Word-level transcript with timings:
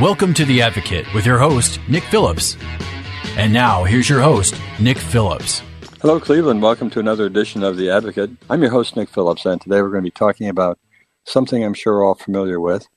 Welcome 0.00 0.32
to 0.32 0.46
The 0.46 0.62
Advocate 0.62 1.12
with 1.12 1.26
your 1.26 1.36
host, 1.36 1.78
Nick 1.86 2.04
Phillips. 2.04 2.56
And 3.36 3.52
now, 3.52 3.84
here's 3.84 4.08
your 4.08 4.22
host, 4.22 4.58
Nick 4.80 4.96
Phillips. 4.96 5.60
Hello, 6.00 6.18
Cleveland. 6.18 6.62
Welcome 6.62 6.88
to 6.92 7.00
another 7.00 7.26
edition 7.26 7.62
of 7.62 7.76
The 7.76 7.90
Advocate. 7.90 8.30
I'm 8.48 8.62
your 8.62 8.70
host, 8.70 8.96
Nick 8.96 9.10
Phillips, 9.10 9.44
and 9.44 9.60
today 9.60 9.82
we're 9.82 9.90
going 9.90 10.02
to 10.02 10.06
be 10.06 10.10
talking 10.10 10.48
about 10.48 10.78
something 11.26 11.62
I'm 11.62 11.74
sure 11.74 11.96
we're 11.96 12.06
all 12.06 12.14
familiar 12.14 12.60
with, 12.60 12.88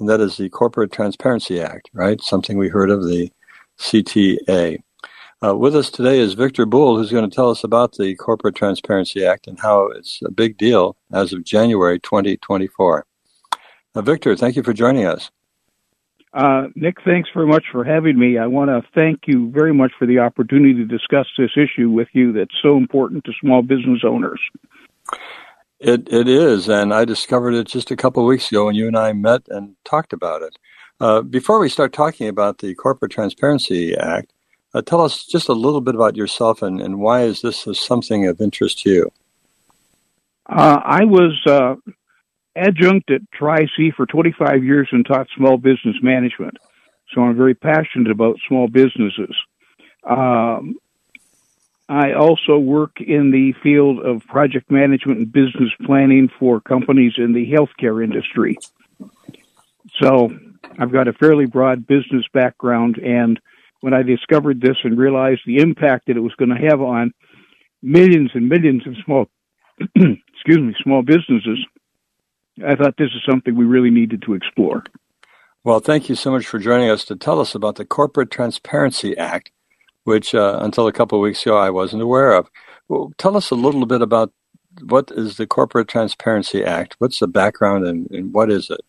and 0.00 0.08
that 0.08 0.20
is 0.20 0.38
the 0.38 0.48
Corporate 0.48 0.90
Transparency 0.90 1.60
Act, 1.60 1.88
right? 1.92 2.20
Something 2.20 2.58
we 2.58 2.68
heard 2.68 2.90
of, 2.90 3.04
the 3.04 3.30
CTA. 3.78 4.82
Uh, 5.44 5.56
with 5.56 5.76
us 5.76 5.88
today 5.88 6.18
is 6.18 6.34
Victor 6.34 6.66
Bull, 6.66 6.96
who's 6.96 7.12
going 7.12 7.30
to 7.30 7.34
tell 7.34 7.50
us 7.50 7.62
about 7.62 7.96
the 7.96 8.16
Corporate 8.16 8.56
Transparency 8.56 9.24
Act 9.24 9.46
and 9.46 9.60
how 9.60 9.86
it's 9.86 10.18
a 10.24 10.32
big 10.32 10.58
deal 10.58 10.96
as 11.12 11.32
of 11.32 11.44
January 11.44 12.00
2024. 12.00 13.06
Uh, 13.94 14.02
Victor, 14.02 14.34
thank 14.34 14.56
you 14.56 14.64
for 14.64 14.72
joining 14.72 15.06
us. 15.06 15.30
Uh, 16.32 16.68
Nick, 16.76 16.98
thanks 17.04 17.28
very 17.34 17.46
much 17.46 17.64
for 17.72 17.82
having 17.84 18.18
me. 18.18 18.38
I 18.38 18.46
want 18.46 18.70
to 18.70 18.82
thank 18.94 19.26
you 19.26 19.50
very 19.50 19.74
much 19.74 19.92
for 19.98 20.06
the 20.06 20.20
opportunity 20.20 20.74
to 20.74 20.84
discuss 20.84 21.26
this 21.36 21.50
issue 21.56 21.90
with 21.90 22.08
you 22.12 22.32
that's 22.32 22.54
so 22.62 22.76
important 22.76 23.24
to 23.24 23.32
small 23.40 23.62
business 23.62 24.02
owners. 24.04 24.40
It 25.80 26.12
it 26.12 26.28
is, 26.28 26.68
and 26.68 26.92
I 26.92 27.04
discovered 27.04 27.54
it 27.54 27.66
just 27.66 27.90
a 27.90 27.96
couple 27.96 28.22
of 28.22 28.28
weeks 28.28 28.50
ago 28.50 28.66
when 28.66 28.74
you 28.74 28.86
and 28.86 28.96
I 28.96 29.12
met 29.12 29.42
and 29.48 29.74
talked 29.84 30.12
about 30.12 30.42
it. 30.42 30.56
Uh, 31.00 31.22
before 31.22 31.58
we 31.58 31.70
start 31.70 31.92
talking 31.92 32.28
about 32.28 32.58
the 32.58 32.74
Corporate 32.74 33.10
Transparency 33.10 33.96
Act, 33.96 34.32
uh, 34.74 34.82
tell 34.82 35.00
us 35.00 35.24
just 35.24 35.48
a 35.48 35.54
little 35.54 35.80
bit 35.80 35.94
about 35.94 36.14
yourself 36.14 36.62
and, 36.62 36.80
and 36.80 37.00
why 37.00 37.22
is 37.22 37.40
this 37.40 37.66
something 37.72 38.26
of 38.26 38.40
interest 38.40 38.80
to 38.80 38.90
you? 38.90 39.12
Uh, 40.46 40.80
I 40.84 41.04
was 41.04 41.40
uh, 41.46 41.76
adjunct 42.60 43.10
at 43.10 43.22
Tri-C 43.32 43.92
for 43.96 44.06
25 44.06 44.62
years 44.64 44.88
and 44.92 45.04
taught 45.04 45.28
small 45.36 45.56
business 45.56 45.96
management. 46.02 46.56
So 47.14 47.22
I'm 47.22 47.36
very 47.36 47.54
passionate 47.54 48.10
about 48.10 48.36
small 48.46 48.68
businesses. 48.68 49.34
Um, 50.08 50.76
I 51.88 52.12
also 52.12 52.56
work 52.56 53.00
in 53.00 53.32
the 53.32 53.52
field 53.62 53.98
of 53.98 54.24
project 54.26 54.70
management 54.70 55.18
and 55.18 55.32
business 55.32 55.70
planning 55.84 56.30
for 56.38 56.60
companies 56.60 57.14
in 57.16 57.32
the 57.32 57.50
healthcare 57.50 58.02
industry. 58.02 58.58
So 60.00 60.30
I've 60.78 60.92
got 60.92 61.08
a 61.08 61.12
fairly 61.12 61.46
broad 61.46 61.86
business 61.86 62.24
background, 62.32 62.98
and 62.98 63.40
when 63.80 63.92
I 63.92 64.02
discovered 64.02 64.60
this 64.60 64.76
and 64.84 64.96
realized 64.96 65.40
the 65.44 65.58
impact 65.58 66.06
that 66.06 66.16
it 66.16 66.20
was 66.20 66.34
going 66.36 66.50
to 66.50 66.68
have 66.68 66.80
on 66.80 67.12
millions 67.82 68.30
and 68.34 68.48
millions 68.48 68.86
of 68.86 68.94
small, 69.04 69.26
excuse 69.80 70.58
me, 70.58 70.74
small 70.82 71.02
businesses, 71.02 71.58
I 72.66 72.74
thought 72.74 72.94
this 72.98 73.10
is 73.14 73.22
something 73.28 73.54
we 73.54 73.64
really 73.64 73.90
needed 73.90 74.22
to 74.22 74.34
explore. 74.34 74.84
Well, 75.62 75.80
thank 75.80 76.08
you 76.08 76.14
so 76.14 76.30
much 76.30 76.46
for 76.46 76.58
joining 76.58 76.90
us 76.90 77.04
to 77.06 77.16
tell 77.16 77.40
us 77.40 77.54
about 77.54 77.76
the 77.76 77.84
Corporate 77.84 78.30
Transparency 78.30 79.16
Act, 79.16 79.50
which 80.04 80.34
uh, 80.34 80.58
until 80.62 80.86
a 80.86 80.92
couple 80.92 81.18
of 81.18 81.22
weeks 81.22 81.42
ago 81.42 81.58
I 81.58 81.70
wasn't 81.70 82.02
aware 82.02 82.32
of. 82.32 82.48
Well, 82.88 83.12
tell 83.18 83.36
us 83.36 83.50
a 83.50 83.54
little 83.54 83.84
bit 83.86 84.00
about 84.00 84.32
what 84.82 85.10
is 85.14 85.36
the 85.36 85.46
Corporate 85.46 85.88
Transparency 85.88 86.64
Act? 86.64 86.96
What's 86.98 87.18
the 87.18 87.28
background 87.28 87.86
and, 87.86 88.10
and 88.10 88.32
what 88.32 88.50
is 88.50 88.70
it? 88.70 88.80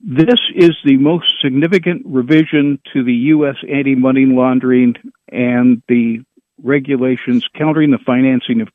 This 0.00 0.38
is 0.54 0.76
the 0.84 0.96
most 0.98 1.26
significant 1.40 2.02
revision 2.04 2.80
to 2.92 3.02
the 3.02 3.14
U.S. 3.14 3.56
anti 3.68 3.94
money 3.94 4.26
laundering 4.26 4.94
and 5.30 5.82
the 5.88 6.22
regulations 6.62 7.46
countering 7.56 7.90
the 7.90 7.98
financing 7.98 8.60
of 8.60 8.68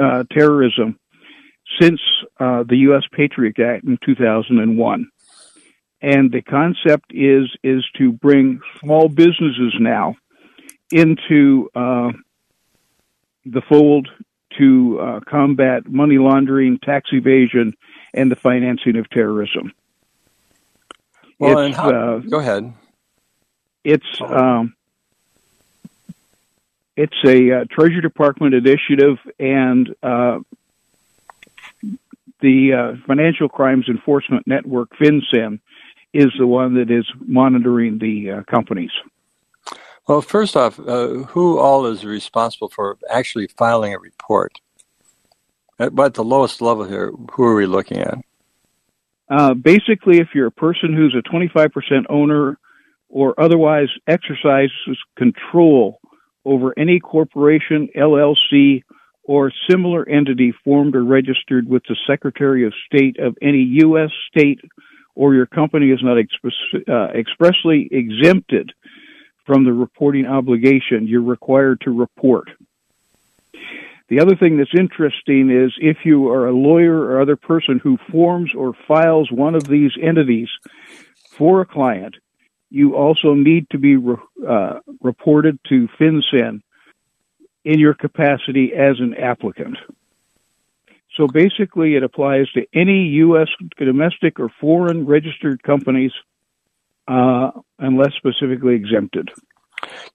uh, 0.00 0.24
terrorism 0.30 0.98
since 1.80 2.00
uh, 2.38 2.62
the 2.62 2.76
U.S. 2.88 3.02
Patriot 3.12 3.58
Act 3.58 3.84
in 3.84 3.98
2001. 4.04 5.10
And 6.00 6.30
the 6.30 6.42
concept 6.42 7.12
is 7.14 7.50
is 7.62 7.84
to 7.96 8.12
bring 8.12 8.60
small 8.80 9.08
businesses 9.08 9.74
now 9.80 10.16
into 10.90 11.70
uh, 11.74 12.12
the 13.46 13.62
fold 13.62 14.08
to 14.58 15.00
uh, 15.00 15.20
combat 15.20 15.88
money 15.88 16.18
laundering, 16.18 16.78
tax 16.78 17.10
evasion, 17.12 17.74
and 18.12 18.30
the 18.30 18.36
financing 18.36 18.96
of 18.96 19.08
terrorism. 19.10 19.72
Well, 21.38 21.58
and 21.58 21.74
how, 21.74 21.90
uh, 21.90 22.18
go 22.18 22.38
ahead. 22.38 22.72
It's 23.82 24.20
um, 24.20 24.74
it's 26.96 27.16
a 27.24 27.50
uh, 27.50 27.64
Treasury 27.70 28.00
Department 28.00 28.54
initiative, 28.54 29.18
and 29.38 29.94
uh, 30.02 30.38
the 32.44 32.74
uh, 32.74 33.06
Financial 33.06 33.48
Crimes 33.48 33.86
Enforcement 33.88 34.46
Network, 34.46 34.90
FinCEN, 35.00 35.60
is 36.12 36.30
the 36.38 36.46
one 36.46 36.74
that 36.74 36.90
is 36.90 37.06
monitoring 37.26 37.98
the 37.98 38.30
uh, 38.30 38.42
companies. 38.42 38.90
Well, 40.06 40.20
first 40.20 40.54
off, 40.54 40.78
uh, 40.78 41.08
who 41.32 41.58
all 41.58 41.86
is 41.86 42.04
responsible 42.04 42.68
for 42.68 42.98
actually 43.10 43.46
filing 43.56 43.94
a 43.94 43.98
report? 43.98 44.60
At, 45.78 45.98
at 45.98 46.14
the 46.14 46.22
lowest 46.22 46.60
level 46.60 46.84
here, 46.84 47.12
who 47.32 47.44
are 47.44 47.54
we 47.54 47.64
looking 47.64 48.00
at? 48.00 48.18
Uh, 49.30 49.54
basically, 49.54 50.18
if 50.18 50.28
you're 50.34 50.48
a 50.48 50.52
person 50.52 50.92
who's 50.92 51.16
a 51.18 51.26
25% 51.34 51.70
owner 52.10 52.58
or 53.08 53.40
otherwise 53.40 53.88
exercises 54.06 54.98
control 55.16 55.98
over 56.44 56.74
any 56.78 57.00
corporation, 57.00 57.88
LLC, 57.96 58.82
or 59.24 59.52
similar 59.68 60.08
entity 60.08 60.52
formed 60.64 60.94
or 60.94 61.04
registered 61.04 61.68
with 61.68 61.82
the 61.88 61.96
Secretary 62.06 62.66
of 62.66 62.72
State 62.86 63.18
of 63.18 63.36
any 63.40 63.62
U.S. 63.82 64.10
state 64.28 64.60
or 65.14 65.34
your 65.34 65.46
company 65.46 65.90
is 65.90 66.00
not 66.02 66.18
express, 66.18 66.54
uh, 66.88 67.08
expressly 67.14 67.88
exempted 67.90 68.72
from 69.46 69.64
the 69.64 69.72
reporting 69.72 70.26
obligation, 70.26 71.06
you're 71.06 71.22
required 71.22 71.80
to 71.82 71.90
report. 71.90 72.48
The 74.08 74.20
other 74.20 74.36
thing 74.36 74.58
that's 74.58 74.74
interesting 74.76 75.50
is 75.50 75.72
if 75.78 75.98
you 76.04 76.28
are 76.28 76.46
a 76.46 76.52
lawyer 76.52 76.96
or 76.98 77.20
other 77.20 77.36
person 77.36 77.80
who 77.82 77.98
forms 78.10 78.50
or 78.56 78.74
files 78.86 79.30
one 79.30 79.54
of 79.54 79.64
these 79.64 79.92
entities 80.02 80.48
for 81.30 81.60
a 81.60 81.66
client, 81.66 82.16
you 82.70 82.96
also 82.96 83.34
need 83.34 83.68
to 83.70 83.78
be 83.78 83.96
re- 83.96 84.16
uh, 84.46 84.80
reported 85.00 85.58
to 85.68 85.88
FinCEN 85.98 86.60
in 87.64 87.78
your 87.78 87.94
capacity 87.94 88.72
as 88.74 89.00
an 89.00 89.14
applicant. 89.14 89.78
So 91.16 91.26
basically, 91.28 91.94
it 91.94 92.02
applies 92.02 92.50
to 92.52 92.66
any 92.74 93.04
U.S. 93.24 93.48
domestic 93.78 94.40
or 94.40 94.50
foreign 94.60 95.06
registered 95.06 95.62
companies 95.62 96.12
uh, 97.06 97.50
unless 97.78 98.12
specifically 98.14 98.74
exempted. 98.74 99.30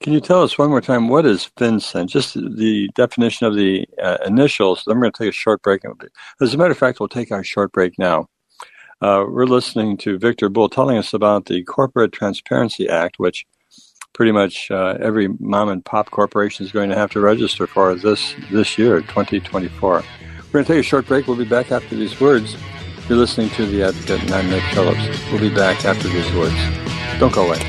Can 0.02 0.14
you 0.14 0.20
tell 0.20 0.42
us 0.42 0.58
one 0.58 0.70
more 0.70 0.82
time 0.82 1.08
what 1.08 1.26
is 1.26 1.50
FinCEN? 1.58 2.08
Just 2.08 2.34
the 2.34 2.90
definition 2.96 3.48
of 3.48 3.56
the 3.56 3.88
uh, 4.02 4.18
initials. 4.26 4.84
I'm 4.88 5.00
going 5.00 5.12
to 5.12 5.18
take 5.18 5.30
a 5.30 5.34
short 5.34 5.62
break. 5.62 5.84
As 6.42 6.54
a 6.54 6.58
matter 6.58 6.72
of 6.72 6.78
fact, 6.78 7.00
we'll 7.00 7.10
take 7.10 7.32
our 7.32 7.44
short 7.44 7.72
break 7.72 7.98
now. 8.00 8.28
Uh, 9.02 9.24
we're 9.30 9.46
listening 9.46 9.96
to 9.98 10.18
Victor 10.18 10.50
Bull 10.50 10.68
telling 10.68 10.98
us 10.98 11.14
about 11.14 11.46
the 11.46 11.64
Corporate 11.64 12.12
Transparency 12.12 12.90
Act, 12.90 13.18
which 13.18 13.46
pretty 14.14 14.32
much 14.32 14.70
uh, 14.72 14.98
every 15.00 15.28
mom 15.40 15.70
and 15.70 15.84
pop 15.84 16.12
corporation 16.12 16.66
is 16.66 16.72
going 16.72 16.90
to 16.90 16.96
have 16.96 17.12
to 17.12 17.20
register 17.20 17.68
for 17.68 17.96
this 17.96 18.36
this 18.52 18.78
year, 18.78 19.02
2024. 19.02 19.92
We're 19.92 20.04
going 20.52 20.66
to 20.66 20.74
take 20.74 20.80
a 20.80 20.84
short 20.84 21.06
break. 21.06 21.28
We'll 21.28 21.38
be 21.38 21.46
back 21.46 21.72
after 21.72 21.96
these 21.96 22.20
words. 22.20 22.58
You're 23.08 23.18
listening 23.18 23.50
to 23.52 23.66
The 23.66 23.84
Advocate, 23.84 24.22
and 24.22 24.32
I'm 24.32 24.50
Nick 24.50 24.64
Phillips. 24.74 25.02
We'll 25.32 25.42
be 25.42 25.54
back 25.54 25.86
after 25.86 26.08
these 26.08 26.32
words. 26.34 26.56
Don't 27.20 27.34
go 27.34 27.48
away. 27.48 27.60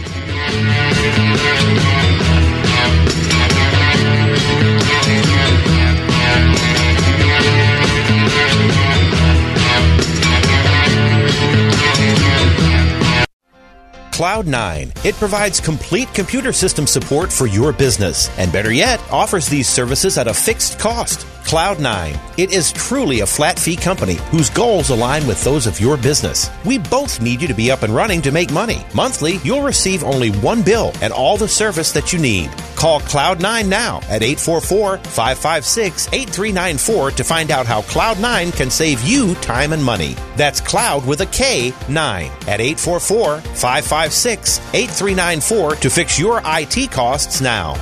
Kloud9. 14.20 15.02
It 15.02 15.14
provides 15.14 15.60
complete 15.60 16.12
computer 16.12 16.52
system 16.52 16.86
support 16.86 17.32
for 17.32 17.46
your 17.46 17.72
business, 17.72 18.28
and 18.38 18.52
better 18.52 18.70
yet, 18.70 19.00
offers 19.10 19.46
these 19.46 19.66
services 19.66 20.18
at 20.18 20.28
a 20.28 20.34
fixed 20.34 20.78
cost. 20.78 21.26
Kloud9. 21.50 22.16
It 22.38 22.52
is 22.52 22.70
truly 22.70 23.20
a 23.20 23.26
flat 23.26 23.58
fee 23.58 23.74
company 23.74 24.14
whose 24.30 24.48
goals 24.48 24.90
align 24.90 25.26
with 25.26 25.42
those 25.42 25.66
of 25.66 25.80
your 25.80 25.96
business. 25.96 26.48
We 26.64 26.78
both 26.78 27.20
need 27.20 27.42
you 27.42 27.48
to 27.48 27.54
be 27.54 27.72
up 27.72 27.82
and 27.82 27.92
running 27.92 28.22
to 28.22 28.30
make 28.30 28.52
money. 28.52 28.86
Monthly, 28.94 29.38
you'll 29.38 29.64
receive 29.64 30.04
only 30.04 30.30
one 30.30 30.62
bill 30.62 30.92
and 31.02 31.12
all 31.12 31.36
the 31.36 31.48
service 31.48 31.90
that 31.90 32.12
you 32.12 32.20
need. 32.20 32.52
Call 32.76 33.00
Kloud9 33.00 33.66
now 33.66 33.96
at 34.08 34.22
844 34.22 34.98
556 34.98 36.06
8394 36.12 37.10
to 37.10 37.24
find 37.24 37.50
out 37.50 37.66
how 37.66 37.80
Kloud9 37.82 38.56
can 38.56 38.70
save 38.70 39.02
you 39.02 39.34
time 39.36 39.72
and 39.72 39.82
money. 39.82 40.14
That's 40.36 40.60
Cloud 40.60 41.04
with 41.04 41.20
a 41.20 41.26
K 41.26 41.72
9 41.88 42.26
at 42.46 42.60
844 42.60 43.40
556 43.40 44.60
8394 44.72 45.74
to 45.74 45.90
fix 45.90 46.16
your 46.16 46.40
IT 46.44 46.92
costs 46.92 47.40
now. 47.40 47.74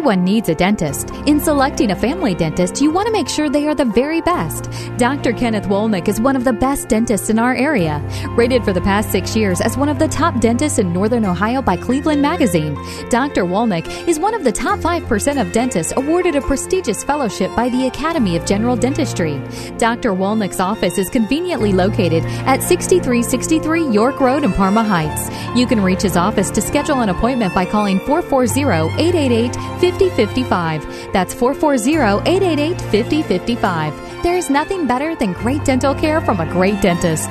Every 0.00 0.10
Everyone 0.10 0.24
needs 0.24 0.48
a 0.48 0.54
dentist. 0.54 1.10
In 1.26 1.40
selecting 1.40 1.90
a 1.90 1.94
family 1.94 2.34
dentist, 2.34 2.80
you 2.80 2.90
want 2.90 3.06
to 3.06 3.12
make 3.12 3.28
sure 3.28 3.50
they 3.50 3.68
are 3.68 3.74
the 3.74 3.84
very 3.84 4.22
best. 4.22 4.70
Dr. 4.96 5.34
Kenneth 5.34 5.68
Wolnick 5.68 6.08
is 6.08 6.18
one 6.18 6.36
of 6.36 6.44
the 6.44 6.54
best 6.54 6.88
dentists 6.88 7.28
in 7.28 7.38
our 7.38 7.54
area. 7.54 8.02
Rated 8.30 8.64
for 8.64 8.72
the 8.72 8.80
past 8.80 9.12
six 9.12 9.36
years 9.36 9.60
as 9.60 9.76
one 9.76 9.90
of 9.90 9.98
the 9.98 10.08
top 10.08 10.40
dentists 10.40 10.78
in 10.78 10.94
Northern 10.94 11.26
Ohio 11.26 11.60
by 11.60 11.76
Cleveland 11.76 12.22
Magazine, 12.22 12.74
Dr. 13.10 13.44
Wolnick 13.44 13.86
is 14.08 14.18
one 14.18 14.32
of 14.32 14.42
the 14.42 14.50
top 14.50 14.78
5% 14.78 15.38
of 15.38 15.52
dentists 15.52 15.92
awarded 15.94 16.34
a 16.34 16.40
prestigious 16.40 17.04
fellowship 17.04 17.54
by 17.54 17.68
the 17.68 17.86
Academy 17.86 18.38
of 18.38 18.46
General 18.46 18.76
Dentistry. 18.76 19.36
Dr. 19.76 20.12
Wolnick's 20.12 20.60
office 20.60 20.96
is 20.96 21.10
conveniently 21.10 21.74
located 21.74 22.24
at 22.46 22.62
6363 22.62 23.88
York 23.88 24.18
Road 24.18 24.44
in 24.44 24.52
Parma 24.54 24.82
Heights. 24.82 25.28
You 25.54 25.66
can 25.66 25.82
reach 25.82 26.02
his 26.02 26.16
office 26.16 26.50
to 26.52 26.62
schedule 26.62 27.00
an 27.00 27.10
appointment 27.10 27.54
by 27.54 27.66
calling 27.66 27.98
440 28.00 28.98
888 28.98 29.52
5055. 29.94 31.12
That's 31.12 31.34
440 31.34 32.28
888 32.28 32.80
5055. 32.80 34.22
There 34.22 34.36
is 34.36 34.50
nothing 34.50 34.86
better 34.86 35.14
than 35.14 35.32
great 35.32 35.64
dental 35.64 35.94
care 35.94 36.20
from 36.20 36.40
a 36.40 36.46
great 36.46 36.80
dentist. 36.80 37.30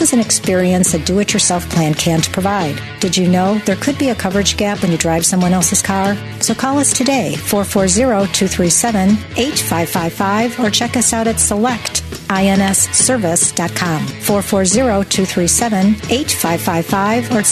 is 0.00 0.12
an 0.12 0.20
experience 0.20 0.94
a 0.94 0.98
do 0.98 1.18
it 1.18 1.32
yourself 1.32 1.68
plan 1.70 1.94
can't 1.94 2.30
provide. 2.32 2.80
Did 3.00 3.16
you 3.16 3.28
know 3.28 3.58
there 3.58 3.76
could 3.76 3.98
be 3.98 4.10
a 4.10 4.14
coverage 4.14 4.56
gap 4.56 4.82
when 4.82 4.92
you 4.92 4.98
drive 4.98 5.24
someone 5.24 5.52
else's 5.52 5.82
car? 5.82 6.16
So 6.40 6.54
call 6.54 6.78
us 6.78 6.92
today, 6.92 7.34
440 7.36 8.32
237 8.32 9.10
8555, 9.36 10.60
or 10.60 10.70
check 10.70 10.96
us 10.96 11.12
out 11.12 11.26
at 11.26 11.36
selectinsservice.com. 11.36 14.06
440 14.06 15.08
237 15.08 15.86
8555 16.10 17.32
or 17.32 17.42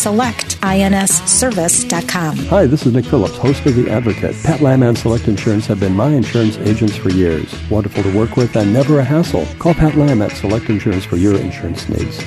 selectinsservice.com. 0.67 2.37
Hi, 2.47 2.67
this 2.67 2.87
is 2.87 2.93
Nick 2.93 3.05
Phillips, 3.05 3.37
host 3.37 3.65
of 3.67 3.77
The 3.77 3.89
Advocate. 3.91 4.35
Pat 4.43 4.61
Lamb 4.61 4.83
and 4.83 4.99
Select 4.99 5.29
Insurance 5.29 5.67
have 5.67 5.79
been 5.79 5.95
my 5.95 6.11
insurance 6.11 6.59
agents 6.59 6.97
for 6.97 7.11
years. 7.11 7.55
Wonderful 7.71 8.03
to 8.03 8.17
work 8.17 8.37
with 8.37 8.57
and 8.57 8.73
never 8.73 8.99
a 8.99 9.05
hassle. 9.05 9.47
Call 9.59 9.75
Pat 9.75 9.97
Lamb 9.97 10.23
at 10.23 10.33
Select 10.33 10.69
Insurance 10.69 11.05
for 11.05 11.17
your 11.17 11.37
insurance 11.37 11.89
needs. 11.89 12.19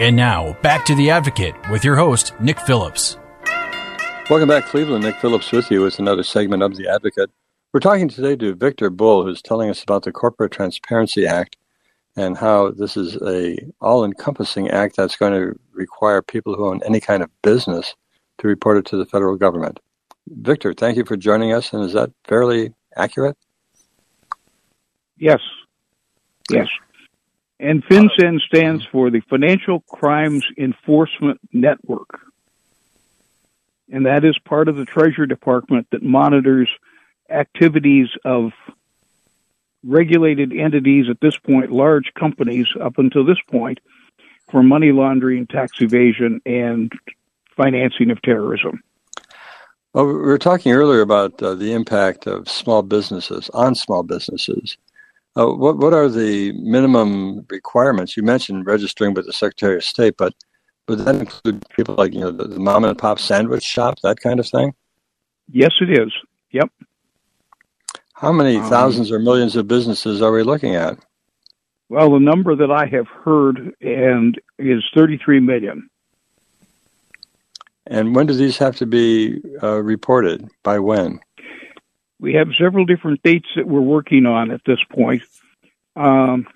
And 0.00 0.16
now, 0.16 0.54
back 0.60 0.84
to 0.86 0.94
The 0.94 1.10
Advocate 1.10 1.54
with 1.70 1.84
your 1.84 1.96
host, 1.96 2.38
Nick 2.40 2.60
Phillips. 2.60 3.16
Welcome 4.28 4.48
back, 4.48 4.66
Cleveland. 4.66 5.04
Nick 5.04 5.16
Phillips 5.16 5.50
with 5.52 5.70
you 5.70 5.82
with 5.82 5.98
another 5.98 6.24
segment 6.24 6.62
of 6.62 6.76
The 6.76 6.88
Advocate. 6.88 7.30
We're 7.72 7.80
talking 7.80 8.08
today 8.08 8.36
to 8.36 8.54
Victor 8.54 8.90
Bull, 8.90 9.24
who's 9.24 9.40
telling 9.42 9.70
us 9.70 9.82
about 9.82 10.02
the 10.02 10.12
Corporate 10.12 10.52
Transparency 10.52 11.26
Act 11.26 11.56
and 12.16 12.36
how 12.36 12.70
this 12.70 12.96
is 12.96 13.16
a 13.22 13.56
all-encompassing 13.80 14.70
act 14.70 14.96
that's 14.96 15.16
going 15.16 15.32
to 15.32 15.58
require 15.72 16.22
people 16.22 16.54
who 16.54 16.66
own 16.66 16.80
any 16.84 17.00
kind 17.00 17.22
of 17.22 17.30
business 17.42 17.94
to 18.38 18.48
report 18.48 18.76
it 18.76 18.86
to 18.86 18.96
the 18.96 19.06
federal 19.06 19.36
government. 19.36 19.80
Victor, 20.28 20.72
thank 20.72 20.96
you 20.96 21.04
for 21.04 21.16
joining 21.16 21.52
us, 21.52 21.72
and 21.72 21.84
is 21.84 21.92
that 21.92 22.10
fairly 22.24 22.72
accurate? 22.96 23.36
Yes. 25.18 25.40
Yes. 26.50 26.68
And 27.60 27.84
FinCEN 27.84 28.40
stands 28.40 28.84
for 28.90 29.10
the 29.10 29.20
Financial 29.20 29.80
Crimes 29.80 30.44
Enforcement 30.58 31.40
Network. 31.52 32.20
And 33.92 34.06
that 34.06 34.24
is 34.24 34.38
part 34.38 34.68
of 34.68 34.76
the 34.76 34.84
Treasury 34.84 35.26
Department 35.26 35.86
that 35.92 36.02
monitors 36.02 36.68
activities 37.30 38.08
of 38.24 38.52
regulated 39.86 40.52
entities 40.52 41.06
at 41.10 41.20
this 41.20 41.36
point, 41.36 41.70
large 41.70 42.12
companies 42.18 42.66
up 42.80 42.98
until 42.98 43.24
this 43.24 43.38
point, 43.50 43.80
for 44.50 44.62
money 44.62 44.92
laundering, 44.92 45.46
tax 45.46 45.80
evasion, 45.80 46.40
and 46.46 46.92
financing 47.56 48.10
of 48.10 48.20
terrorism. 48.22 48.82
Well, 49.92 50.06
we 50.06 50.14
were 50.14 50.38
talking 50.38 50.72
earlier 50.72 51.02
about 51.02 51.40
uh, 51.42 51.54
the 51.54 51.72
impact 51.72 52.26
of 52.26 52.48
small 52.48 52.82
businesses 52.82 53.48
on 53.50 53.74
small 53.74 54.02
businesses. 54.02 54.76
Uh, 55.36 55.46
what 55.46 55.78
what 55.78 55.92
are 55.92 56.08
the 56.08 56.52
minimum 56.52 57.44
requirements? 57.48 58.16
You 58.16 58.22
mentioned 58.22 58.66
registering 58.66 59.14
with 59.14 59.26
the 59.26 59.32
Secretary 59.32 59.76
of 59.76 59.84
State, 59.84 60.14
but 60.16 60.32
would 60.88 61.00
that 61.00 61.16
include 61.16 61.64
people 61.74 61.94
like 61.96 62.12
you 62.12 62.20
know 62.20 62.30
the, 62.30 62.48
the 62.48 62.60
mom 62.60 62.84
and 62.84 62.98
pop 62.98 63.18
sandwich 63.18 63.62
shop, 63.62 64.00
that 64.02 64.20
kind 64.20 64.38
of 64.38 64.48
thing? 64.48 64.74
Yes, 65.50 65.72
it 65.80 65.90
is. 65.90 66.12
Yep. 66.52 66.70
How 68.14 68.32
many 68.32 68.56
Um, 68.56 68.68
thousands 68.68 69.10
or 69.10 69.18
millions 69.18 69.56
of 69.56 69.68
businesses 69.68 70.22
are 70.22 70.32
we 70.32 70.42
looking 70.42 70.74
at? 70.74 70.98
Well, 71.88 72.12
the 72.12 72.20
number 72.20 72.56
that 72.56 72.70
I 72.70 72.86
have 72.86 73.08
heard 73.08 73.74
and 73.80 74.40
is 74.58 74.82
33 74.94 75.40
million. 75.40 75.90
And 77.86 78.14
when 78.14 78.26
do 78.26 78.32
these 78.34 78.56
have 78.58 78.76
to 78.76 78.86
be 78.86 79.42
uh, 79.62 79.82
reported? 79.82 80.48
By 80.62 80.78
when? 80.78 81.20
We 82.18 82.32
have 82.34 82.48
several 82.58 82.86
different 82.86 83.22
dates 83.22 83.48
that 83.56 83.66
we're 83.66 83.80
working 83.80 84.24
on 84.24 84.50
at 84.50 84.62
this 84.64 84.78
point. 84.90 85.22
Um, 85.94 86.46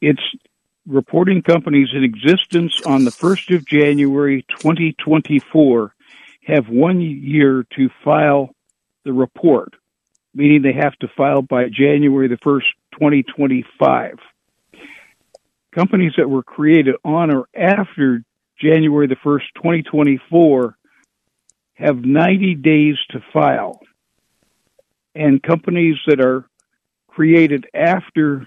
it's 0.00 0.22
reporting 0.86 1.42
companies 1.42 1.88
in 1.92 2.04
existence 2.04 2.80
on 2.86 3.04
the 3.04 3.10
1st 3.10 3.56
of 3.56 3.66
January 3.66 4.44
2024 4.58 5.94
have 6.46 6.68
one 6.68 7.00
year 7.00 7.66
to 7.74 7.88
file 8.04 8.53
the 9.04 9.12
report, 9.12 9.74
meaning 10.34 10.62
they 10.62 10.72
have 10.72 10.96
to 10.98 11.08
file 11.16 11.42
by 11.42 11.68
January 11.68 12.28
the 12.28 12.36
1st, 12.36 12.64
2025. 12.92 14.18
Companies 15.74 16.12
that 16.16 16.28
were 16.28 16.42
created 16.42 16.94
on 17.04 17.34
or 17.34 17.48
after 17.54 18.22
January 18.60 19.06
the 19.06 19.16
1st, 19.16 19.42
2024 19.56 20.76
have 21.74 22.04
90 22.04 22.54
days 22.56 22.96
to 23.10 23.20
file. 23.32 23.80
And 25.14 25.42
companies 25.42 25.96
that 26.06 26.20
are 26.20 26.48
created 27.08 27.66
after 27.74 28.46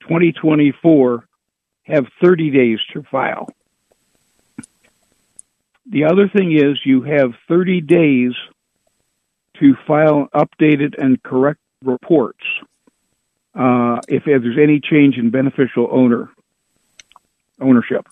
2024 0.00 1.28
have 1.84 2.06
30 2.22 2.50
days 2.50 2.78
to 2.92 3.02
file. 3.10 3.48
The 5.86 6.04
other 6.04 6.28
thing 6.28 6.52
is 6.52 6.78
you 6.84 7.02
have 7.02 7.32
30 7.48 7.80
days 7.82 8.32
to 9.60 9.74
file 9.86 10.28
updated 10.34 10.94
and 10.98 11.22
correct 11.22 11.60
reports 11.84 12.44
uh, 13.54 14.00
if, 14.08 14.22
if 14.26 14.42
there's 14.42 14.58
any 14.60 14.80
change 14.80 15.16
in 15.16 15.30
beneficial 15.30 15.88
owner 15.90 16.30
ownership. 17.60 18.06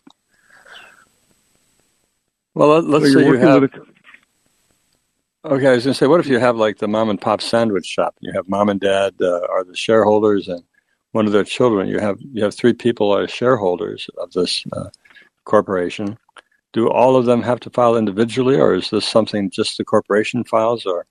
Well, 2.54 2.68
let, 2.68 2.84
let's 2.84 3.12
So 3.12 3.20
say 3.20 3.26
you 3.26 3.36
have. 3.38 3.62
with 3.62 3.74
a, 3.74 3.86
Okay, 5.42 5.68
I 5.68 5.72
was 5.72 5.84
going 5.84 5.94
to 5.94 5.98
say, 5.98 6.06
what 6.06 6.20
if 6.20 6.26
you 6.26 6.38
have 6.38 6.56
like 6.56 6.78
the 6.78 6.88
mom 6.88 7.08
and 7.08 7.18
pop 7.18 7.40
sandwich 7.40 7.86
shop? 7.86 8.14
You 8.20 8.30
have 8.34 8.46
mom 8.46 8.68
and 8.68 8.78
dad 8.78 9.14
uh, 9.22 9.40
are 9.48 9.64
the 9.64 9.74
shareholders, 9.74 10.48
and 10.48 10.62
one 11.12 11.24
of 11.24 11.32
their 11.32 11.44
children. 11.44 11.88
You 11.88 11.98
have 11.98 12.18
you 12.20 12.44
have 12.44 12.54
three 12.54 12.74
people 12.74 13.10
are 13.10 13.26
shareholders 13.26 14.10
of 14.18 14.32
this 14.32 14.64
uh, 14.74 14.90
corporation. 15.44 16.18
Do 16.74 16.90
all 16.90 17.16
of 17.16 17.24
them 17.24 17.42
have 17.42 17.58
to 17.60 17.70
file 17.70 17.96
individually, 17.96 18.60
or 18.60 18.74
is 18.74 18.90
this 18.90 19.08
something 19.08 19.50
just 19.50 19.78
the 19.78 19.84
corporation 19.84 20.44
files, 20.44 20.84
or 20.84 21.06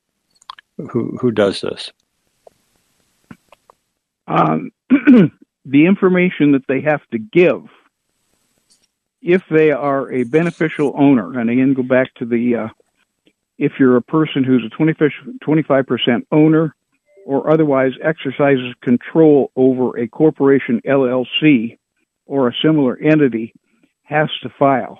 who 0.91 1.17
who 1.21 1.31
does 1.31 1.61
this? 1.61 1.91
um, 4.29 4.71
the 5.65 5.85
information 5.85 6.53
that 6.53 6.67
they 6.67 6.81
have 6.81 7.01
to 7.11 7.17
give 7.17 7.63
if 9.21 9.41
they 9.51 9.71
are 9.71 10.11
a 10.13 10.23
beneficial 10.23 10.93
owner, 10.97 11.37
and 11.37 11.49
again, 11.49 11.73
go 11.73 11.83
back 11.83 12.13
to 12.15 12.25
the 12.25 12.55
uh, 12.55 12.67
if 13.57 13.73
you're 13.77 13.97
a 13.97 14.01
person 14.01 14.45
who's 14.45 14.63
a 14.63 14.83
25% 14.83 16.25
owner 16.31 16.73
or 17.25 17.51
otherwise 17.51 17.91
exercises 18.01 18.73
control 18.81 19.51
over 19.57 19.99
a 19.99 20.07
corporation, 20.07 20.79
LLC, 20.87 21.77
or 22.25 22.47
a 22.47 22.53
similar 22.63 22.97
entity, 22.97 23.53
has 24.03 24.29
to 24.41 24.49
file. 24.57 24.99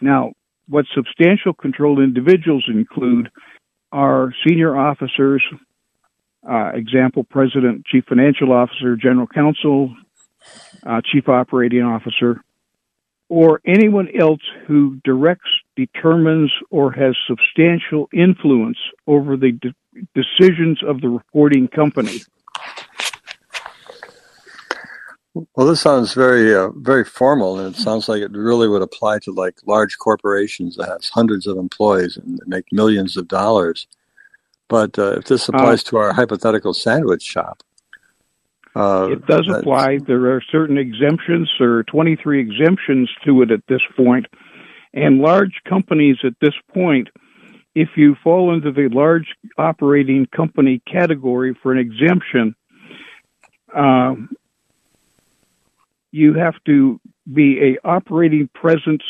Now, 0.00 0.32
what 0.66 0.86
substantial 0.94 1.52
control 1.52 2.00
individuals 2.00 2.64
include 2.66 3.30
are 3.92 4.32
senior 4.46 4.76
officers, 4.76 5.42
uh, 6.48 6.72
example, 6.74 7.24
president, 7.24 7.86
chief 7.86 8.04
financial 8.06 8.52
officer, 8.52 8.96
general 8.96 9.26
counsel, 9.26 9.94
uh, 10.86 11.00
chief 11.04 11.28
operating 11.28 11.82
officer, 11.82 12.42
or 13.28 13.60
anyone 13.66 14.08
else 14.18 14.40
who 14.66 14.98
directs, 15.04 15.50
determines, 15.76 16.50
or 16.70 16.92
has 16.92 17.14
substantial 17.26 18.08
influence 18.12 18.78
over 19.06 19.36
the 19.36 19.52
de- 19.52 19.74
decisions 20.14 20.82
of 20.82 21.00
the 21.00 21.08
reporting 21.08 21.68
company. 21.68 22.20
Well, 25.34 25.66
this 25.66 25.80
sounds 25.80 26.14
very, 26.14 26.54
uh, 26.54 26.70
very 26.74 27.04
formal, 27.04 27.58
and 27.58 27.74
it 27.74 27.78
sounds 27.78 28.08
like 28.08 28.22
it 28.22 28.32
really 28.32 28.68
would 28.68 28.82
apply 28.82 29.20
to 29.20 29.32
like 29.32 29.56
large 29.66 29.96
corporations 29.98 30.76
that 30.76 30.88
has 30.88 31.10
hundreds 31.10 31.46
of 31.46 31.56
employees 31.56 32.16
and 32.16 32.40
make 32.46 32.64
millions 32.72 33.16
of 33.16 33.28
dollars. 33.28 33.86
But 34.68 34.98
uh, 34.98 35.18
if 35.18 35.24
this 35.24 35.48
applies 35.48 35.82
uh, 35.84 35.90
to 35.90 35.96
our 35.98 36.12
hypothetical 36.12 36.74
sandwich 36.74 37.22
shop, 37.22 37.62
uh, 38.74 39.08
it 39.10 39.26
does 39.26 39.48
apply. 39.48 39.98
There 39.98 40.34
are 40.34 40.42
certain 40.52 40.78
exemptions. 40.78 41.50
There 41.58 41.74
are 41.74 41.84
23 41.84 42.40
exemptions 42.40 43.10
to 43.24 43.42
it 43.42 43.50
at 43.50 43.62
this 43.68 43.80
point. 43.96 44.26
point, 44.30 44.44
and 44.94 45.18
large 45.18 45.60
companies 45.68 46.18
at 46.24 46.34
this 46.40 46.54
point. 46.72 47.08
If 47.74 47.90
you 47.96 48.16
fall 48.24 48.52
into 48.52 48.72
the 48.72 48.88
large 48.88 49.36
operating 49.56 50.26
company 50.26 50.82
category 50.90 51.56
for 51.62 51.70
an 51.70 51.78
exemption, 51.78 52.56
um, 53.74 54.30
you 56.10 56.34
have 56.34 56.54
to 56.66 57.00
be 57.32 57.76
a 57.84 57.86
operating 57.86 58.48
presence 58.54 59.02